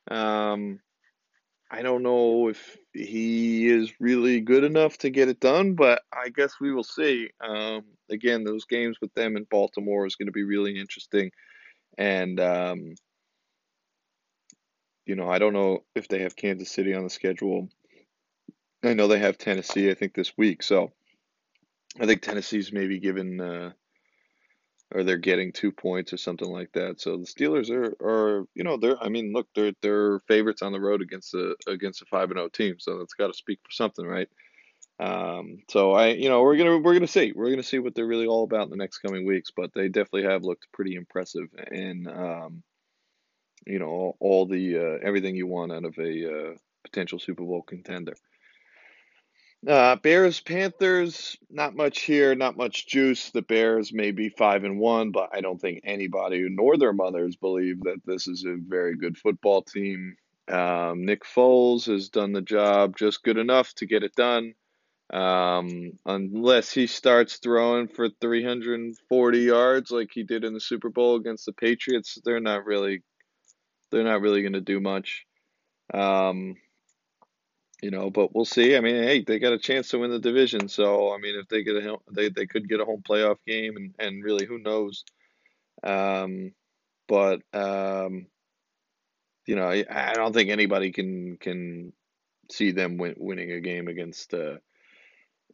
[0.09, 0.79] Um,
[1.71, 6.29] I don't know if he is really good enough to get it done, but I
[6.29, 7.29] guess we will see.
[7.41, 11.31] Um, again, those games with them in Baltimore is going to be really interesting.
[11.97, 12.95] And, um,
[15.05, 17.69] you know, I don't know if they have Kansas City on the schedule.
[18.83, 20.63] I know they have Tennessee, I think, this week.
[20.63, 20.91] So
[21.99, 23.71] I think Tennessee's maybe given, uh,
[24.91, 26.99] or they're getting two points or something like that.
[26.99, 30.71] So the Steelers are, are you know, they're, I mean, look, they're they're favorites on
[30.71, 32.75] the road against the against a five and zero team.
[32.79, 34.29] So that's got to speak for something, right?
[34.99, 38.05] Um, so I, you know, we're gonna we're gonna see we're gonna see what they're
[38.05, 39.51] really all about in the next coming weeks.
[39.55, 42.63] But they definitely have looked pretty impressive, and um,
[43.65, 47.43] you know, all, all the uh, everything you want out of a uh, potential Super
[47.43, 48.13] Bowl contender.
[49.67, 53.29] Uh, Bears Panthers, not much here, not much juice.
[53.31, 57.35] The Bears may be five and one, but I don't think anybody nor their mothers
[57.35, 60.15] believe that this is a very good football team.
[60.47, 64.53] Um, Nick Foles has done the job just good enough to get it done.
[65.11, 71.15] Um, unless he starts throwing for 340 yards like he did in the Super Bowl
[71.15, 73.01] against the Patriots, they're not really
[73.91, 75.25] they're not really going to do much.
[75.93, 76.55] Um,
[77.81, 78.75] you know, but we'll see.
[78.75, 81.47] I mean, hey, they got a chance to win the division, so I mean, if
[81.47, 84.59] they get a they they could get a home playoff game, and and really, who
[84.59, 85.03] knows?
[85.83, 86.53] Um,
[87.07, 88.27] but um,
[89.45, 91.93] you know, I, I don't think anybody can can
[92.51, 94.57] see them win, winning a game against uh,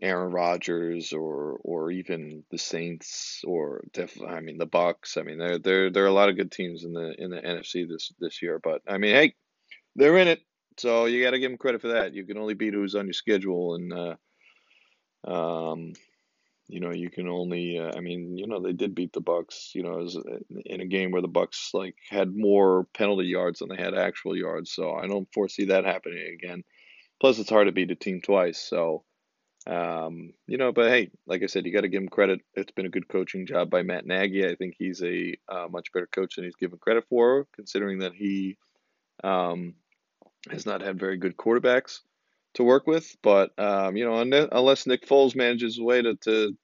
[0.02, 5.18] Aaron Rodgers or or even the Saints or def, I mean the Bucks.
[5.18, 7.42] I mean, there there there are a lot of good teams in the in the
[7.42, 9.36] NFC this this year, but I mean, hey,
[9.96, 10.42] they're in it.
[10.78, 12.14] So you got to give them credit for that.
[12.14, 15.94] You can only beat who's on your schedule, and uh, um,
[16.68, 17.80] you know you can only.
[17.80, 19.72] Uh, I mean, you know they did beat the Bucks.
[19.74, 20.18] You know, was
[20.66, 24.36] in a game where the Bucks like had more penalty yards than they had actual
[24.36, 24.72] yards.
[24.72, 26.64] So I don't foresee that happening again.
[27.22, 28.60] Plus, it's hard to beat a team twice.
[28.60, 29.04] So.
[29.68, 32.40] Um, you know, but hey, like I said, you got to give him credit.
[32.54, 34.48] It's been a good coaching job by Matt Nagy.
[34.48, 38.14] I think he's a uh, much better coach than he's given credit for, considering that
[38.14, 38.60] he
[39.24, 39.74] um,
[40.52, 42.00] has not had very good quarterbacks
[42.56, 43.16] to work with.
[43.22, 44.20] But um, you know,
[44.52, 46.58] unless Nick Foles manages a way to, to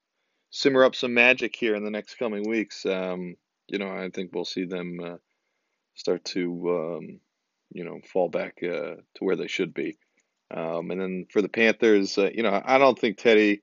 [0.50, 3.36] simmer up some magic here in the next coming weeks, um,
[3.68, 5.18] you know, I think we'll see them uh,
[5.96, 7.20] start to um,
[7.72, 9.98] you know fall back uh, to where they should be.
[10.54, 13.62] Um, and then for the Panthers, uh, you know, I don't think Teddy.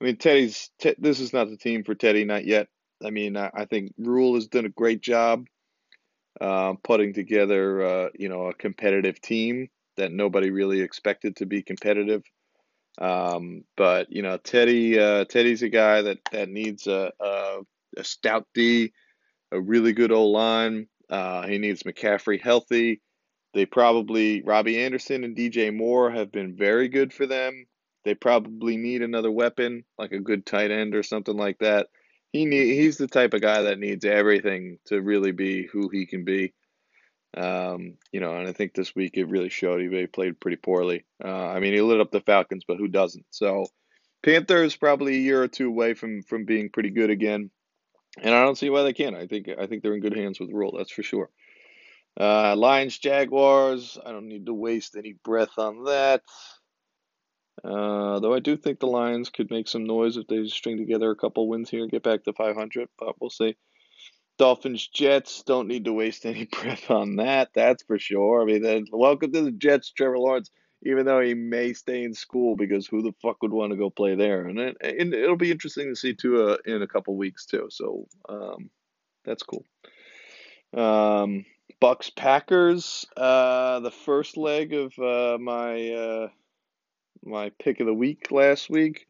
[0.00, 0.70] I mean, Teddy's.
[0.98, 2.68] this is not the team for Teddy, not yet.
[3.04, 5.46] I mean, I, I think Rhule has done a great job
[6.40, 11.62] uh, putting together, uh, you know, a competitive team that nobody really expected to be
[11.62, 12.24] competitive.
[12.98, 17.60] Um, but you know, Teddy, uh, Teddy's a guy that that needs a a,
[17.96, 18.92] a stout D,
[19.52, 20.88] a really good O line.
[21.10, 23.00] Uh, he needs McCaffrey healthy.
[23.52, 27.66] They probably Robbie Anderson and DJ Moore have been very good for them.
[28.04, 31.88] They probably need another weapon, like a good tight end or something like that
[32.34, 36.04] he need, he's the type of guy that needs everything to really be who he
[36.04, 36.52] can be.
[37.36, 39.80] Um, you know, and I think this week it really showed.
[39.80, 41.04] He played pretty poorly.
[41.24, 43.24] Uh, I mean, he lit up the Falcons, but who doesn't?
[43.30, 43.66] So,
[44.24, 47.52] Panthers probably a year or two away from from being pretty good again,
[48.20, 49.14] and I don't see why they can't.
[49.14, 50.74] I think I think they're in good hands with Rhule.
[50.76, 51.30] That's for sure.
[52.18, 53.96] Uh, Lions, Jaguars.
[54.04, 56.22] I don't need to waste any breath on that.
[57.62, 61.10] Uh, though I do think the Lions could make some noise if they string together
[61.10, 63.56] a couple wins here and get back to 500, but we'll see.
[64.36, 67.50] Dolphins Jets don't need to waste any breath on that.
[67.54, 68.42] That's for sure.
[68.42, 70.50] I mean, welcome to the Jets, Trevor Lawrence.
[70.86, 73.88] Even though he may stay in school, because who the fuck would want to go
[73.88, 74.46] play there?
[74.46, 77.68] And, it, and it'll be interesting to see Tua in a couple weeks too.
[77.70, 78.68] So um,
[79.24, 79.64] that's cool.
[80.74, 81.46] Um,
[81.80, 83.06] Bucks Packers.
[83.16, 86.28] Uh, the first leg of uh, my uh,
[87.24, 89.06] my pick of the week last week.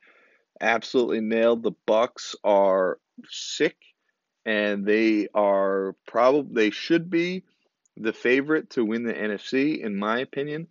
[0.61, 1.63] Absolutely nailed.
[1.63, 2.99] The Bucks are
[3.29, 3.77] sick
[4.47, 7.45] and they are probably they should be
[7.97, 10.69] the favorite to win the NFC in my opinion.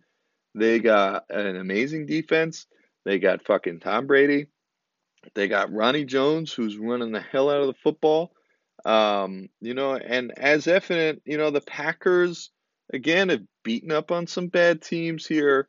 [0.54, 2.66] They got an amazing defense.
[3.04, 4.46] They got fucking Tom Brady.
[5.34, 8.32] They got Ronnie Jones who's running the hell out of the football.
[8.84, 12.50] Um, you know, and as evident, you know, the Packers
[12.92, 15.68] again have beaten up on some bad teams here.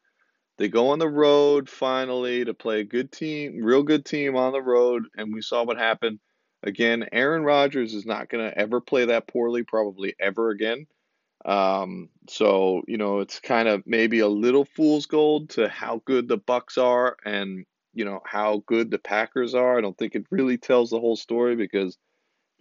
[0.57, 4.53] They go on the road finally to play a good team, real good team on
[4.53, 6.19] the road, and we saw what happened.
[6.63, 10.87] Again, Aaron Rodgers is not going to ever play that poorly, probably ever again.
[11.43, 16.27] Um, so you know, it's kind of maybe a little fool's gold to how good
[16.27, 19.77] the Bucks are, and you know how good the Packers are.
[19.77, 21.97] I don't think it really tells the whole story because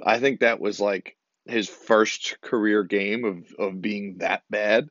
[0.05, 1.17] I think that was like
[1.47, 4.89] his first career game of of being that bad.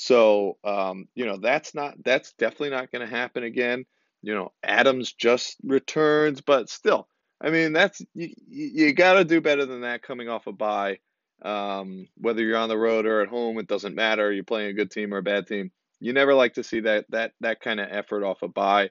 [0.00, 3.84] So um, you know that's not that's definitely not going to happen again.
[4.22, 7.08] You know, Adams just returns, but still,
[7.40, 11.00] I mean, that's you, you got to do better than that coming off a bye.
[11.42, 14.32] Um, whether you're on the road or at home, it doesn't matter.
[14.32, 15.72] You're playing a good team or a bad team.
[15.98, 18.90] You never like to see that that that kind of effort off a bye,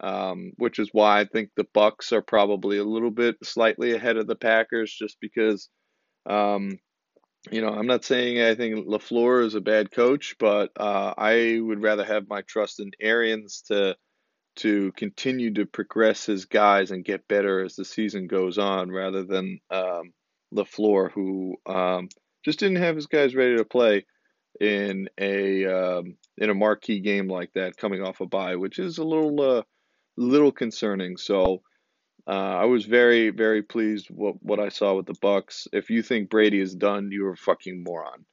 [0.00, 4.16] um, which is why I think the Bucks are probably a little bit slightly ahead
[4.16, 5.68] of the Packers, just because.
[6.26, 6.80] Um,
[7.50, 11.58] you know, I'm not saying I think LaFleur is a bad coach, but uh, I
[11.60, 13.96] would rather have my trust in Arians to
[14.56, 19.22] to continue to progress his guys and get better as the season goes on, rather
[19.24, 20.12] than um,
[20.52, 22.08] LaFleur, who um,
[22.44, 24.04] just didn't have his guys ready to play
[24.60, 28.98] in a um, in a marquee game like that, coming off a bye, which is
[28.98, 29.62] a little uh,
[30.16, 31.16] little concerning.
[31.16, 31.62] So.
[32.28, 35.66] Uh, I was very, very pleased what what I saw with the Bucks.
[35.72, 38.26] If you think Brady is done, you're a fucking moron.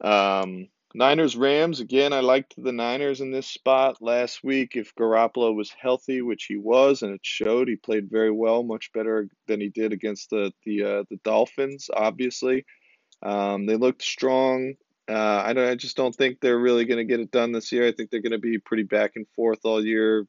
[0.00, 2.14] Um, Niners Rams again.
[2.14, 4.74] I liked the Niners in this spot last week.
[4.74, 8.90] If Garoppolo was healthy, which he was, and it showed, he played very well, much
[8.94, 11.90] better than he did against the the uh, the Dolphins.
[11.94, 12.64] Obviously,
[13.22, 14.74] um, they looked strong.
[15.08, 15.68] Uh, I don't.
[15.68, 17.86] I just don't think they're really going to get it done this year.
[17.86, 20.26] I think they're going to be pretty back and forth all year.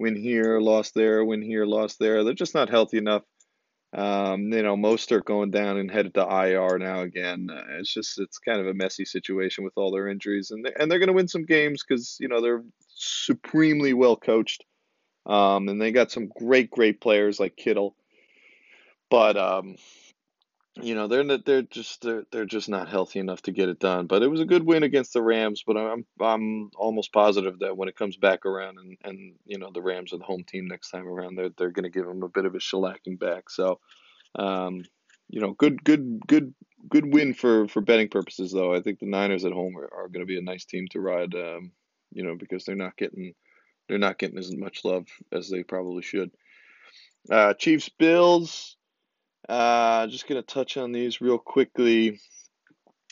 [0.00, 1.22] Win here, lost there.
[1.26, 2.24] Win here, lost there.
[2.24, 3.22] They're just not healthy enough.
[3.92, 7.48] Um, you know, Mostert going down and headed to IR now again.
[7.52, 10.72] Uh, it's just it's kind of a messy situation with all their injuries, and they,
[10.78, 14.64] and they're going to win some games because you know they're supremely well coached,
[15.26, 17.94] um, and they got some great great players like Kittle.
[19.10, 19.76] But um,
[20.82, 24.06] you know they're they're just they're, they're just not healthy enough to get it done.
[24.06, 25.62] But it was a good win against the Rams.
[25.66, 29.70] But I'm I'm almost positive that when it comes back around and, and you know
[29.72, 32.22] the Rams are the home team next time around, they're they're going to give them
[32.22, 33.50] a bit of a shellacking back.
[33.50, 33.80] So,
[34.36, 34.84] um,
[35.28, 36.54] you know, good good good
[36.88, 38.74] good win for for betting purposes though.
[38.74, 41.00] I think the Niners at home are, are going to be a nice team to
[41.00, 41.34] ride.
[41.34, 41.72] Um,
[42.12, 43.34] you know because they're not getting
[43.88, 46.30] they're not getting as much love as they probably should.
[47.28, 48.76] Uh, Chiefs Bills.
[49.50, 52.20] Uh, just gonna touch on these real quickly.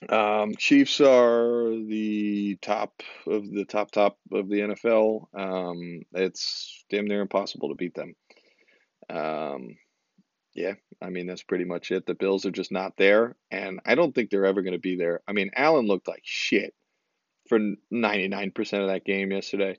[0.09, 5.27] Um, Chiefs are the top of the top top of the NFL.
[5.35, 8.15] Um, it's damn near impossible to beat them.
[9.11, 9.77] Um,
[10.55, 12.07] yeah, I mean that's pretty much it.
[12.07, 14.97] The Bills are just not there, and I don't think they're ever going to be
[14.97, 15.23] there.
[15.27, 16.73] I mean, Allen looked like shit
[17.49, 17.59] for
[17.93, 19.79] 99% of that game yesterday.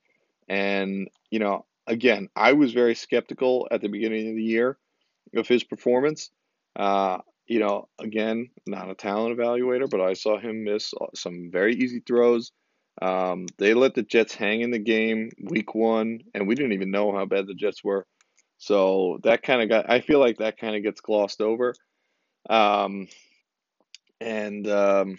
[0.49, 4.77] And, you know, again, I was very skeptical at the beginning of the year
[5.35, 6.31] of his performance.
[6.75, 11.75] Uh, you know, again, not a talent evaluator, but I saw him miss some very
[11.75, 12.51] easy throws.
[13.01, 16.91] Um, they let the Jets hang in the game week one, and we didn't even
[16.91, 18.05] know how bad the Jets were.
[18.57, 21.73] So that kind of got, I feel like that kind of gets glossed over.
[22.49, 23.07] Um,
[24.19, 25.17] and, um,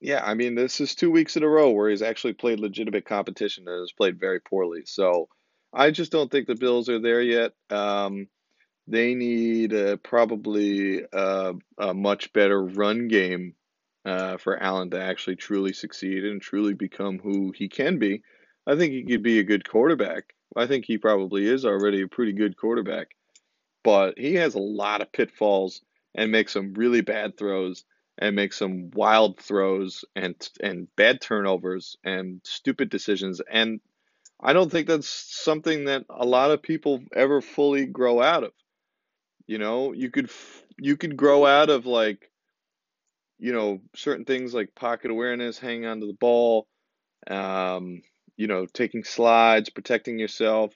[0.00, 3.04] yeah, I mean, this is two weeks in a row where he's actually played legitimate
[3.04, 4.82] competition and has played very poorly.
[4.84, 5.28] So
[5.72, 7.52] I just don't think the Bills are there yet.
[7.70, 8.26] Um,
[8.86, 13.54] they need uh, probably uh, a much better run game
[14.04, 18.22] uh, for Allen to actually truly succeed and truly become who he can be.
[18.66, 20.34] I think he could be a good quarterback.
[20.54, 23.08] I think he probably is already a pretty good quarterback,
[23.82, 25.82] but he has a lot of pitfalls
[26.14, 27.84] and makes some really bad throws
[28.18, 33.80] and makes some wild throws and and bad turnovers and stupid decisions and
[34.40, 38.52] I don't think that's something that a lot of people ever fully grow out of.
[39.46, 40.30] You know, you could
[40.78, 42.30] you could grow out of like
[43.38, 46.66] you know, certain things like pocket awareness, hanging onto the ball,
[47.28, 48.02] um,
[48.36, 50.72] you know, taking slides, protecting yourself.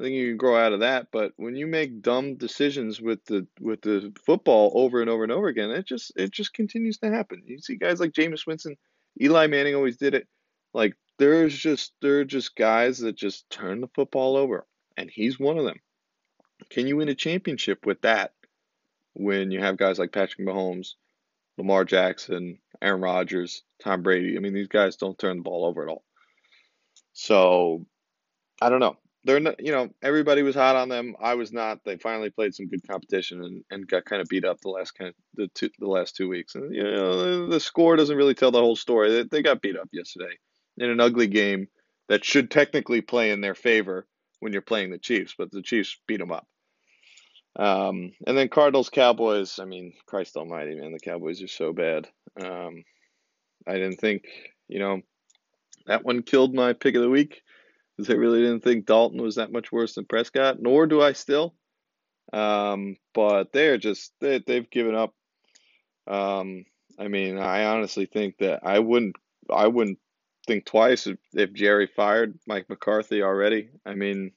[0.00, 1.08] I think you can grow out of that.
[1.12, 5.32] But when you make dumb decisions with the with the football over and over and
[5.32, 7.42] over again, it just it just continues to happen.
[7.46, 8.76] You see guys like Jameis Winston,
[9.20, 10.26] Eli Manning always did it.
[10.74, 15.38] Like there's just there are just guys that just turn the football over, and he's
[15.38, 15.76] one of them.
[16.70, 18.32] Can you win a championship with that
[19.14, 20.94] when you have guys like Patrick Mahomes,
[21.58, 24.36] Lamar Jackson, Aaron Rodgers, Tom Brady?
[24.36, 26.04] I mean, these guys don't turn the ball over at all.
[27.12, 27.86] So
[28.60, 28.96] I don't know.
[29.24, 31.14] They're not, you know, everybody was hot on them.
[31.20, 31.84] I was not.
[31.84, 34.92] They finally played some good competition and, and got kind of beat up the last
[34.92, 36.56] kind of the two the last two weeks.
[36.56, 39.12] And you know, the score doesn't really tell the whole story.
[39.12, 40.34] They, they got beat up yesterday
[40.76, 41.68] in an ugly game
[42.08, 44.06] that should technically play in their favor
[44.42, 46.48] when you're playing the Chiefs, but the Chiefs beat them up.
[47.54, 49.60] Um, and then Cardinals Cowboys.
[49.60, 52.08] I mean, Christ Almighty, man, the Cowboys are so bad.
[52.42, 52.82] Um,
[53.68, 54.24] I didn't think,
[54.66, 55.00] you know,
[55.86, 57.40] that one killed my pick of the week
[57.96, 61.12] because I really didn't think Dalton was that much worse than Prescott, nor do I
[61.12, 61.54] still.
[62.32, 65.14] Um, but they're just they, they've given up.
[66.08, 66.64] Um,
[66.98, 69.14] I mean, I honestly think that I wouldn't
[69.48, 70.00] I wouldn't
[70.46, 73.70] think twice if, if Jerry fired Mike McCarthy already.
[73.86, 74.32] I mean,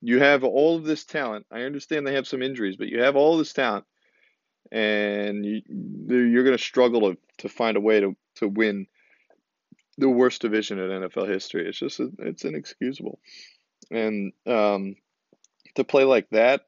[0.00, 1.46] you have all of this talent.
[1.50, 3.84] I understand they have some injuries, but you have all this talent,
[4.70, 5.62] and you,
[6.08, 8.86] you're going to struggle to, to find a way to, to win
[9.96, 11.66] the worst division in NFL history.
[11.68, 13.18] It's just it's inexcusable,
[13.90, 14.96] and um,
[15.76, 16.66] to play like that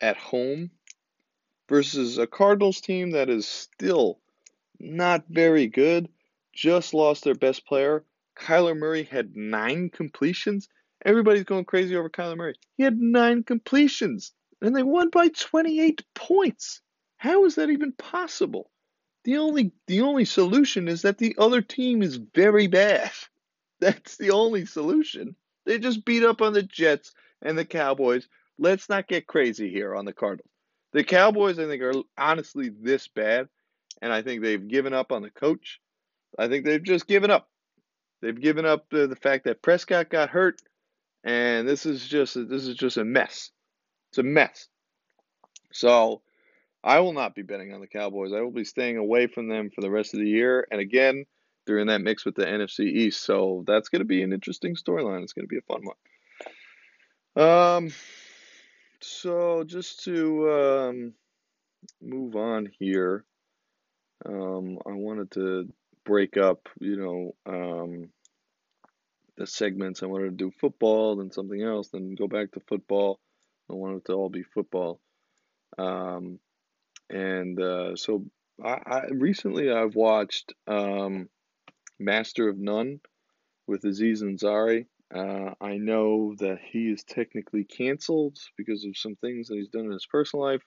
[0.00, 0.70] at home
[1.68, 4.18] versus a Cardinals team that is still
[4.80, 6.08] not very good,
[6.52, 8.04] just lost their best player.
[8.36, 10.68] Kyler Murray had nine completions.
[11.04, 12.54] Everybody's going crazy over Kyler Murray.
[12.76, 16.80] He had nine completions, and they won by 28 points.
[17.16, 18.70] How is that even possible?
[19.24, 23.12] The only the only solution is that the other team is very bad.
[23.80, 25.36] That's the only solution.
[25.64, 28.28] They just beat up on the Jets and the Cowboys.
[28.58, 30.50] Let's not get crazy here on the Cardinals.
[30.92, 33.48] The Cowboys, I think, are honestly this bad,
[34.00, 35.80] and I think they've given up on the coach.
[36.38, 37.48] I think they've just given up.
[38.22, 40.62] They've given up the, the fact that Prescott got hurt,
[41.24, 43.50] and this is just this is just a mess.
[44.10, 44.68] It's a mess.
[45.72, 46.22] So
[46.84, 48.32] I will not be betting on the Cowboys.
[48.32, 50.66] I will be staying away from them for the rest of the year.
[50.70, 51.24] And again,
[51.66, 53.24] they're in that mix with the NFC East.
[53.24, 55.22] So that's going to be an interesting storyline.
[55.22, 57.44] It's going to be a fun one.
[57.44, 57.92] Um,
[59.00, 61.12] so just to um,
[62.00, 63.24] move on here,
[64.26, 65.72] um, I wanted to
[66.04, 68.08] break up, you know, um,
[69.36, 70.02] the segments.
[70.02, 73.20] I wanted to do football, then something else, then go back to football.
[73.70, 75.00] I wanted it to all be football.
[75.78, 76.38] Um,
[77.08, 78.24] and uh, so
[78.62, 81.28] I, I, recently I've watched um,
[81.98, 83.00] Master of None
[83.66, 84.86] with Aziz Ansari.
[85.14, 89.84] Uh, I know that he is technically canceled because of some things that he's done
[89.84, 90.62] in his personal life,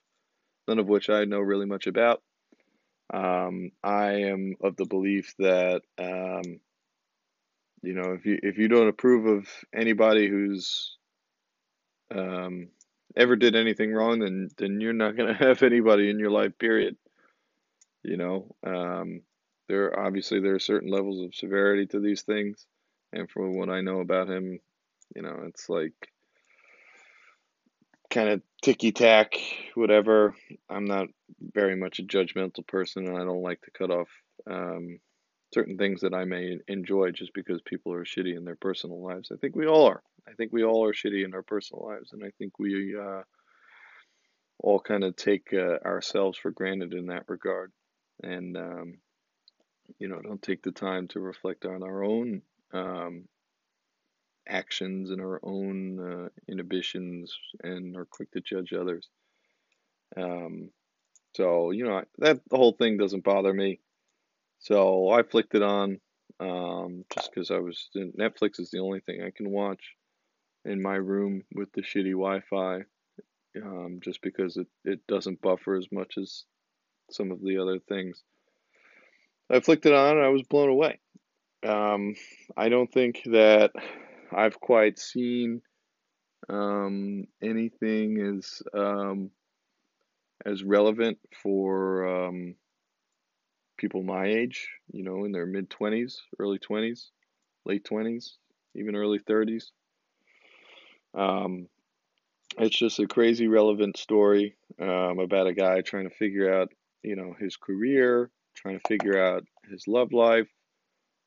[0.68, 2.22] none of which I know really much about.
[3.14, 6.60] Um, I am of the belief that um,
[7.82, 10.98] you know if you if you don't approve of anybody who's
[12.14, 12.70] um,
[13.16, 16.58] ever did anything wrong, then then you're not gonna have anybody in your life.
[16.58, 16.98] Period.
[18.04, 19.22] You know, um,
[19.68, 22.66] there obviously there are certain levels of severity to these things,
[23.14, 24.60] and from what I know about him,
[25.16, 25.94] you know, it's like
[28.10, 29.36] kind of ticky tack,
[29.76, 30.36] whatever.
[30.70, 31.08] I'm not
[31.54, 34.10] very much a judgmental person, and I don't like to cut off
[34.50, 35.00] um,
[35.54, 39.30] certain things that I may enjoy just because people are shitty in their personal lives.
[39.32, 40.02] I think we all are.
[40.28, 43.22] I think we all are shitty in our personal lives, and I think we uh,
[44.60, 47.72] all kind of take uh, ourselves for granted in that regard,
[48.24, 48.98] and um,
[50.00, 52.42] you know, don't take the time to reflect on our own
[52.74, 53.26] um,
[54.48, 59.08] actions and our own uh, inhibitions, and are quick to judge others.
[60.18, 60.70] Um,
[61.36, 63.80] so you know that the whole thing doesn't bother me.
[64.60, 66.00] So I flicked it on
[66.40, 69.96] um, just because I was Netflix is the only thing I can watch
[70.66, 72.82] in my room with the shitty Wi-Fi,
[73.62, 76.44] um, just because it, it doesn't buffer as much as
[77.12, 78.24] some of the other things.
[79.50, 81.00] I flicked it on and I was blown away.
[81.64, 82.16] Um,
[82.58, 83.72] I don't think that
[84.36, 85.62] I've quite seen
[86.50, 89.32] um, anything as um,
[90.46, 92.56] as relevant for um,
[93.78, 97.12] people my age, you know, in their mid 20s, early 20s,
[97.66, 98.32] late 20s,
[98.76, 99.72] even early 30s.
[101.18, 101.70] Um,
[102.58, 106.74] it's just a crazy relevant story um, about a guy trying to figure out,
[107.04, 110.50] you know, his career, trying to figure out his love life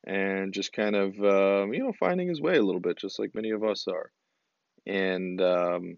[0.05, 3.35] and just kind of um, you know finding his way a little bit, just like
[3.35, 4.11] many of us are.
[4.85, 5.97] And um,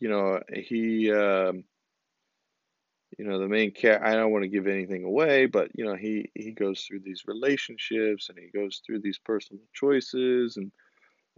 [0.00, 1.64] you know he um,
[3.18, 4.02] you know the main cat.
[4.02, 7.24] I don't want to give anything away, but you know he he goes through these
[7.26, 10.70] relationships and he goes through these personal choices and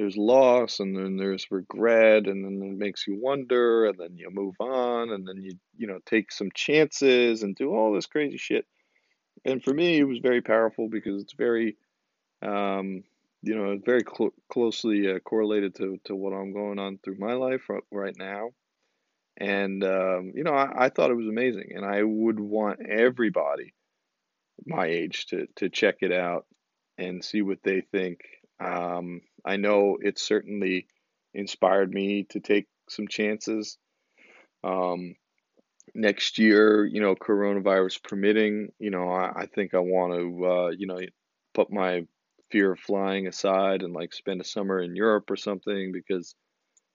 [0.01, 4.31] there's loss and then there's regret and then it makes you wonder and then you
[4.31, 8.39] move on and then you you know take some chances and do all this crazy
[8.39, 8.65] shit
[9.45, 11.77] and for me it was very powerful because it's very
[12.43, 13.03] um,
[13.43, 17.35] you know very cl- closely uh, correlated to, to what i'm going on through my
[17.35, 18.51] life right, right now
[19.39, 23.75] and um, you know I, I thought it was amazing and i would want everybody
[24.67, 26.47] my age to to check it out
[26.99, 28.21] and see what they think
[28.61, 30.87] um, I know it certainly
[31.33, 33.79] inspired me to take some chances.
[34.63, 35.15] Um,
[35.95, 40.71] next year, you know, coronavirus permitting, you know, I, I think I want to, uh,
[40.71, 41.01] you know,
[41.55, 42.07] put my
[42.51, 46.35] fear of flying aside and like spend a summer in Europe or something because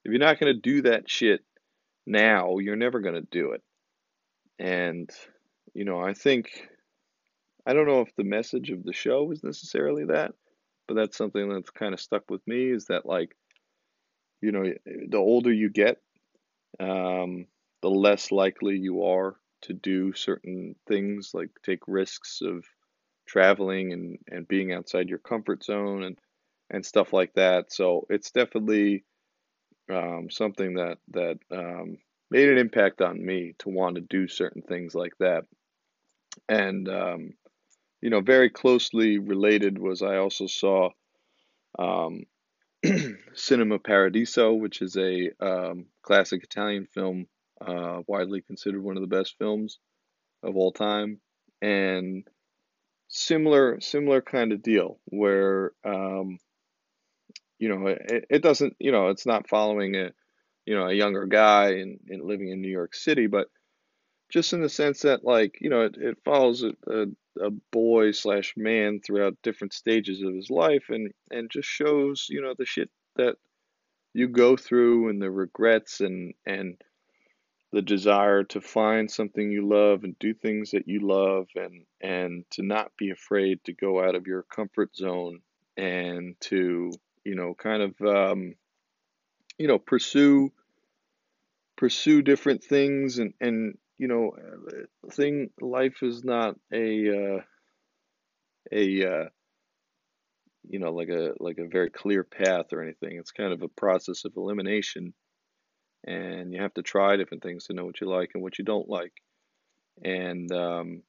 [0.03, 1.41] if you're not going to do that shit
[2.05, 3.63] now, you're never going to do it.
[4.59, 5.09] And,
[5.73, 6.49] you know, I think,
[7.65, 10.33] I don't know if the message of the show was necessarily that,
[10.87, 13.35] but that's something that's kind of stuck with me is that like
[14.41, 15.97] you know the older you get
[16.79, 17.47] um,
[17.81, 22.65] the less likely you are to do certain things like take risks of
[23.27, 26.17] traveling and, and being outside your comfort zone and
[26.69, 27.71] and stuff like that.
[27.71, 29.03] So it's definitely
[29.91, 31.97] um, something that that um,
[32.31, 35.45] made an impact on me to want to do certain things like that.
[36.49, 37.33] And um,
[38.01, 40.89] you know, very closely related was I also saw
[41.77, 42.25] um,
[43.33, 47.27] Cinema Paradiso, which is a um, classic Italian film,
[47.61, 49.79] uh, widely considered one of the best films
[50.43, 51.19] of all time,
[51.61, 52.27] and
[53.07, 56.37] similar similar kind of deal where um,
[57.59, 60.11] you know it, it doesn't you know it's not following a
[60.65, 63.47] you know a younger guy and, and living in New York City, but
[64.29, 67.05] just in the sense that like you know it, it follows a, a,
[67.47, 72.41] a boy slash man throughout different stages of his life and and just shows you
[72.41, 73.35] know the shit that
[74.13, 76.81] you go through and the regrets and and
[77.75, 82.45] the desire to find something you love and do things that you love and and
[82.51, 85.39] to not be afraid to go out of your comfort zone
[85.75, 86.91] and to
[87.23, 88.55] you know kind of um,
[89.57, 90.51] you know pursue
[91.75, 94.35] pursue different things and and you know,
[95.11, 97.41] thing life is not a uh,
[98.71, 99.29] a uh,
[100.67, 103.17] you know like a like a very clear path or anything.
[103.17, 105.13] It's kind of a process of elimination,
[106.05, 108.65] and you have to try different things to know what you like and what you
[108.65, 109.13] don't like.
[110.03, 111.03] And um,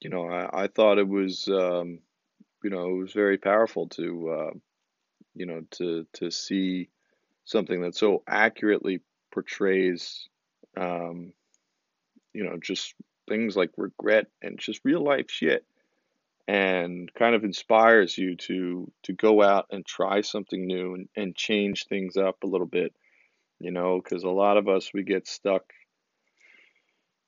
[0.00, 2.00] you know, I, I thought it was um,
[2.62, 4.50] you know it was very powerful to uh,
[5.34, 6.88] you know to to see
[7.44, 9.00] something that so accurately
[9.32, 10.28] portrays
[10.76, 11.32] um,
[12.32, 12.94] you know, just
[13.28, 15.64] things like regret and just real life shit
[16.46, 21.34] and kind of inspires you to to go out and try something new and, and
[21.34, 22.94] change things up a little bit
[23.64, 25.64] you know because a lot of us we get stuck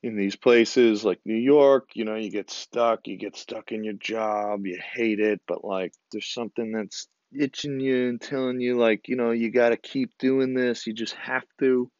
[0.03, 3.83] in these places like new york you know you get stuck you get stuck in
[3.83, 8.77] your job you hate it but like there's something that's itching you and telling you
[8.77, 11.91] like you know you got to keep doing this you just have to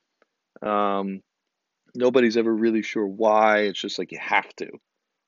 [0.63, 1.21] um,
[1.95, 3.61] nobody's ever really sure why.
[3.61, 4.71] It's just like you have to.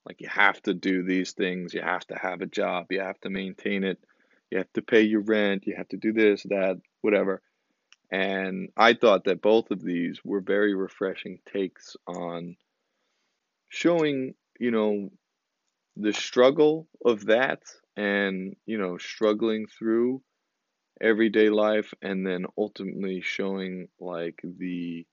[0.06, 1.74] Like you have to do these things.
[1.74, 2.86] You have to have a job.
[2.90, 3.98] You have to maintain it.
[4.50, 5.66] You have to pay your rent.
[5.66, 7.42] You have to do this, that, whatever.
[8.10, 12.56] And I thought that both of these were very refreshing takes on
[13.68, 15.10] showing, you know,
[15.96, 17.62] the struggle of that
[17.96, 20.22] and, you know, struggling through
[21.00, 25.06] everyday life and then ultimately showing like the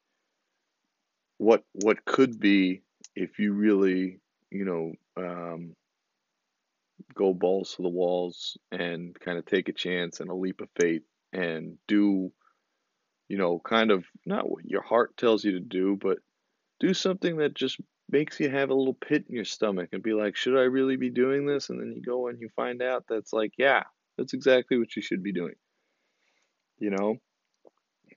[1.38, 2.82] what what could be
[3.16, 4.20] if you really
[4.52, 5.76] you know um,
[7.14, 10.70] go balls to the walls and kind of take a chance and a leap of
[10.80, 12.32] faith and do
[13.28, 16.20] you know kind of not what your heart tells you to do but
[16.80, 20.14] do something that just makes you have a little pit in your stomach and be
[20.14, 21.70] like should i really be doing this?
[21.70, 23.84] And then you go and you find out that's like yeah
[24.18, 25.56] that's exactly what you should be doing
[26.78, 27.18] you know?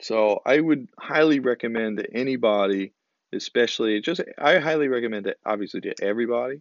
[0.01, 2.93] So i would highly recommend to anybody
[3.33, 6.61] especially just I highly recommend it obviously to everybody,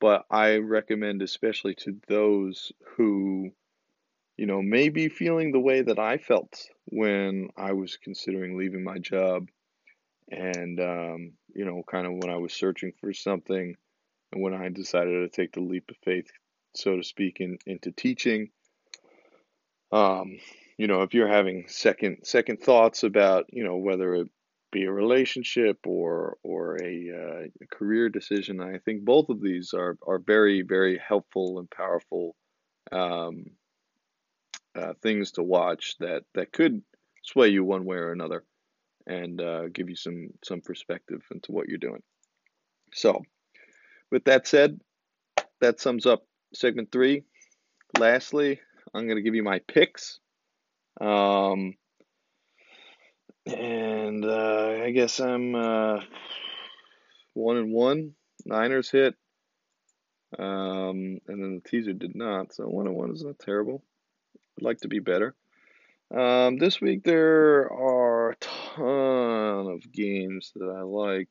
[0.00, 3.50] but I recommend especially to those who
[4.36, 8.98] you know maybe feeling the way that I felt when I was considering leaving my
[8.98, 9.48] job
[10.30, 13.76] and um, you know kind of when I was searching for something
[14.32, 16.26] and when I decided to take the leap of faith,
[16.74, 18.50] so to speak, in, into teaching.
[19.92, 20.38] Um,
[20.76, 24.28] you know, if you're having second second thoughts about, you know, whether it
[24.72, 29.72] be a relationship or or a, uh, a career decision, I think both of these
[29.72, 32.34] are are very very helpful and powerful
[32.90, 33.44] um,
[34.76, 36.82] uh, things to watch that that could
[37.22, 38.44] sway you one way or another
[39.06, 42.02] and uh, give you some some perspective into what you're doing.
[42.92, 43.22] So,
[44.10, 44.80] with that said,
[45.60, 47.24] that sums up segment three.
[47.98, 48.60] Lastly,
[48.92, 50.18] I'm going to give you my picks.
[51.00, 51.74] Um,
[53.46, 56.00] and uh, I guess I'm uh,
[57.34, 58.12] one and one.
[58.46, 59.14] Niners hit.
[60.38, 62.54] Um, and then the teaser did not.
[62.54, 63.84] So one and one is not terrible.
[64.58, 65.34] I'd like to be better.
[66.14, 71.28] Um, this week there are a ton of games that I like.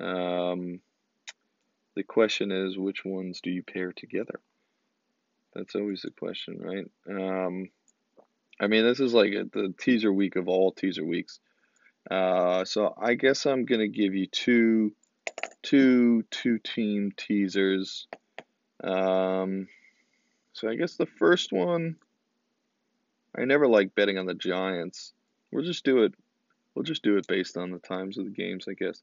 [0.00, 0.80] Um,
[1.94, 4.40] the question is, which ones do you pair together?
[5.54, 6.90] That's always the question, right?
[7.08, 7.68] Um,
[8.58, 11.40] I mean, this is like the teaser week of all teaser weeks.
[12.10, 14.92] Uh, so I guess I'm gonna give you two,
[15.62, 18.06] two, two team teasers.
[18.82, 19.68] Um,
[20.54, 21.96] so I guess the first one,
[23.36, 25.12] I never like betting on the Giants.
[25.50, 26.14] We'll just do it.
[26.74, 29.02] We'll just do it based on the times of the games, I guess,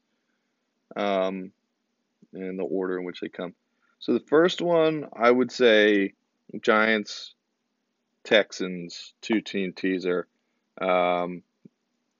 [0.96, 1.52] um,
[2.32, 3.54] and the order in which they come.
[4.00, 6.14] So the first one, I would say
[6.60, 7.34] Giants,
[8.24, 10.26] Texans, two team teaser.
[10.80, 11.42] Um,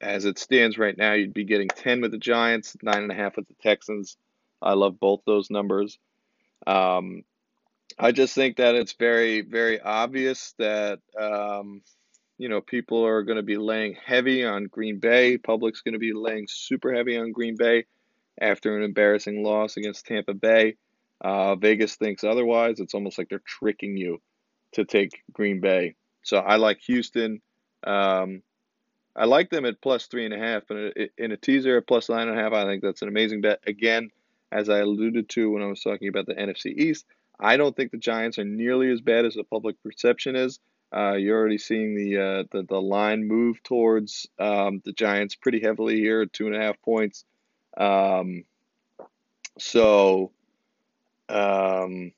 [0.00, 3.54] as it stands right now, you'd be getting 10 with the Giants, 9.5 with the
[3.62, 4.16] Texans.
[4.62, 5.98] I love both those numbers.
[6.66, 7.24] Um,
[7.98, 11.82] I just think that it's very, very obvious that, um,
[12.40, 15.36] you know, people are going to be laying heavy on Green Bay.
[15.36, 17.84] Public's going to be laying super heavy on Green Bay
[18.40, 20.76] after an embarrassing loss against Tampa Bay.
[21.20, 22.80] Uh, Vegas thinks otherwise.
[22.80, 24.22] It's almost like they're tricking you
[24.72, 25.96] to take Green Bay.
[26.22, 27.42] So I like Houston.
[27.84, 28.40] Um,
[29.14, 32.08] I like them at plus three and a half, but in a teaser at plus
[32.08, 33.60] nine and a half, I think that's an amazing bet.
[33.66, 34.08] Again,
[34.50, 37.04] as I alluded to when I was talking about the NFC East,
[37.38, 40.58] I don't think the Giants are nearly as bad as the public perception is.
[40.94, 45.60] Uh, you're already seeing the, uh, the the line move towards um, the Giants pretty
[45.60, 47.24] heavily here, two and a half points.
[47.76, 48.44] Um,
[49.58, 50.32] so,
[51.28, 52.12] um,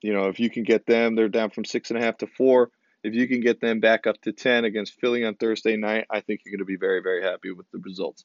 [0.00, 2.26] you know, if you can get them, they're down from six and a half to
[2.26, 2.70] four.
[3.02, 6.20] If you can get them back up to 10 against Philly on Thursday night, I
[6.20, 8.24] think you're going to be very, very happy with the results.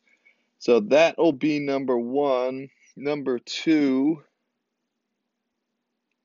[0.60, 2.70] So that'll be number one.
[2.96, 4.24] Number two,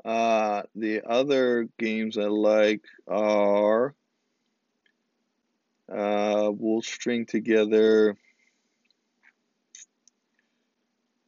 [0.05, 3.95] uh, the other games I like are
[5.91, 8.17] uh, we'll string together.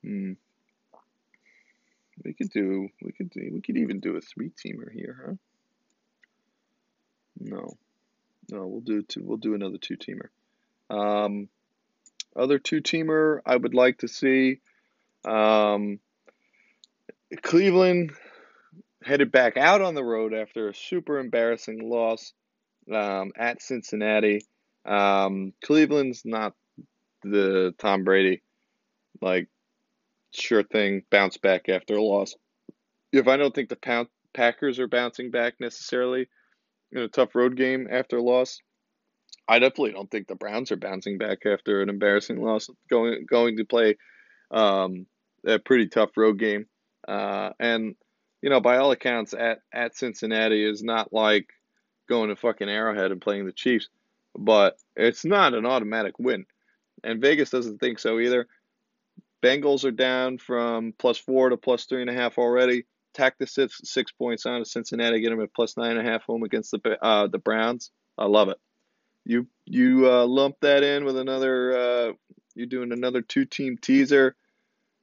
[0.02, 0.32] Hmm.
[2.24, 5.34] We could do we could do we could even do a three teamer here, huh?
[7.38, 7.76] No,
[8.50, 9.22] no, we'll do two.
[9.22, 10.28] We'll do another two teamer.
[10.88, 11.48] Um,
[12.34, 14.60] other two teamer I would like to see.
[15.24, 16.00] Um,
[17.42, 18.12] Cleveland
[19.06, 22.32] headed back out on the road after a super embarrassing loss
[22.92, 24.44] um, at Cincinnati.
[24.84, 26.54] Um, Cleveland's not
[27.22, 28.42] the Tom Brady,
[29.20, 29.48] like
[30.32, 32.34] sure thing, bounce back after a loss.
[33.12, 36.28] If I don't think the Packers are bouncing back necessarily,
[36.92, 38.60] in a tough road game after a loss.
[39.48, 43.58] I definitely don't think the Browns are bouncing back after an embarrassing loss, going going
[43.58, 43.96] to play
[44.50, 45.06] um,
[45.46, 46.66] a pretty tough road game.
[47.06, 47.94] Uh, and
[48.42, 51.48] you know, by all accounts, at at Cincinnati is not like
[52.08, 53.88] going to fucking Arrowhead and playing the Chiefs,
[54.36, 56.46] but it's not an automatic win.
[57.02, 58.46] And Vegas doesn't think so either.
[59.42, 62.84] Bengals are down from plus four to plus three and a half already
[63.16, 66.10] tack the six, six points on to Cincinnati, get them at plus nine and a
[66.10, 67.90] half home against the uh, the Browns.
[68.18, 68.58] I love it.
[69.24, 71.76] You you uh, lump that in with another.
[71.76, 72.12] Uh,
[72.54, 74.36] you're doing another two team teaser.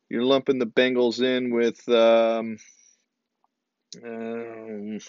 [0.09, 1.87] You're lumping the Bengals in with.
[1.89, 2.57] Um,
[4.03, 4.99] um,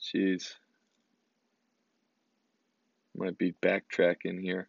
[0.00, 0.54] jeez,
[3.14, 4.68] might be backtracking here.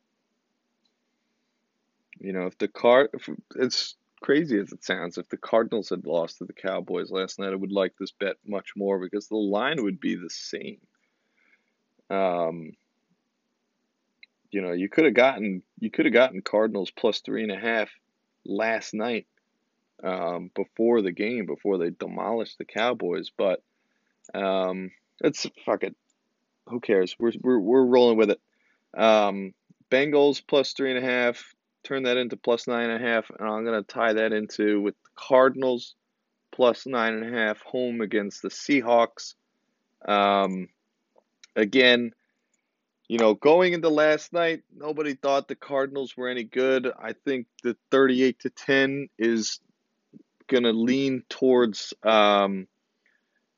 [2.20, 3.10] You know, if the card,
[3.56, 7.52] it's crazy as it sounds, if the Cardinals had lost to the Cowboys last night,
[7.52, 10.80] I would like this bet much more because the line would be the same.
[12.10, 12.72] Um,
[14.52, 17.60] you know, you could have gotten you could have gotten Cardinals plus three and a
[17.60, 17.90] half
[18.46, 19.28] last night
[20.04, 23.32] um, before the game, before they demolished the Cowboys.
[23.36, 23.62] But
[24.34, 24.92] um,
[25.22, 25.96] it's fuck it.
[26.70, 27.16] Who cares?
[27.20, 28.42] We're we're we're rolling with it.
[28.96, 29.54] Um,
[29.92, 33.48] Bengals plus three and a half turn that into plus nine and a half, and
[33.48, 35.96] I'm gonna tie that into with the Cardinals
[36.52, 39.36] plus nine and a half home against the Seahawks.
[40.06, 40.70] Um,
[41.56, 42.14] again,
[43.08, 46.92] you know, going into last night, nobody thought the Cardinals were any good.
[46.98, 49.60] I think the 38 to 10 is
[50.48, 52.68] going to lean towards, um,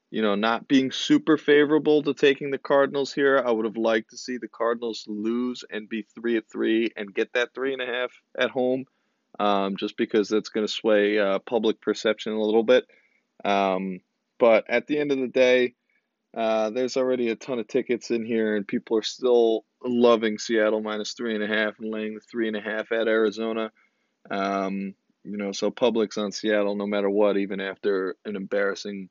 [0.10, 3.42] you know, not being super favorable to taking the Cardinals here.
[3.46, 7.14] I would have liked to see the Cardinals lose and be three at three and
[7.14, 8.86] get that three and a half at home,
[9.40, 12.86] um, just because that's going to sway uh, public perception a little bit.
[13.44, 14.00] Um,
[14.40, 15.76] but at the end of the day,
[16.36, 20.82] uh, there's already a ton of tickets in here, and people are still loving Seattle
[20.82, 23.72] minus three and a half and laying the three and a half at Arizona.
[24.30, 29.10] Um, you know, so public's on Seattle no matter what, even after an embarrassing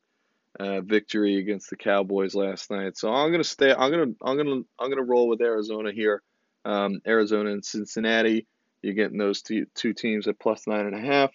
[0.60, 2.98] uh, victory against the Cowboys last night.
[2.98, 3.72] So I'm gonna stay.
[3.72, 6.22] I'm gonna I'm gonna I'm gonna roll with Arizona here.
[6.66, 8.46] Um, Arizona and Cincinnati.
[8.82, 11.30] You're getting those two, two teams at plus nine and a half.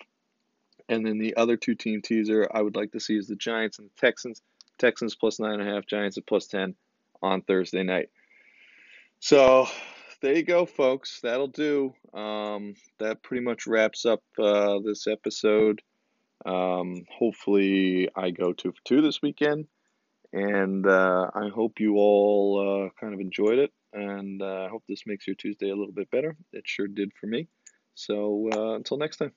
[0.87, 3.79] And then the other two team teaser I would like to see is the Giants
[3.79, 4.41] and the Texans
[4.79, 6.75] Texans plus nine and a half, Giants at plus 10
[7.21, 8.09] on Thursday night.
[9.19, 9.67] So
[10.21, 11.19] there you go, folks.
[11.21, 11.93] That'll do.
[12.13, 15.81] Um, that pretty much wraps up uh, this episode.
[16.45, 19.67] Um, hopefully, I go two for two this weekend.
[20.31, 23.71] And uh, I hope you all uh, kind of enjoyed it.
[23.93, 26.35] And uh, I hope this makes your Tuesday a little bit better.
[26.53, 27.47] It sure did for me.
[27.95, 29.33] So uh, until next time.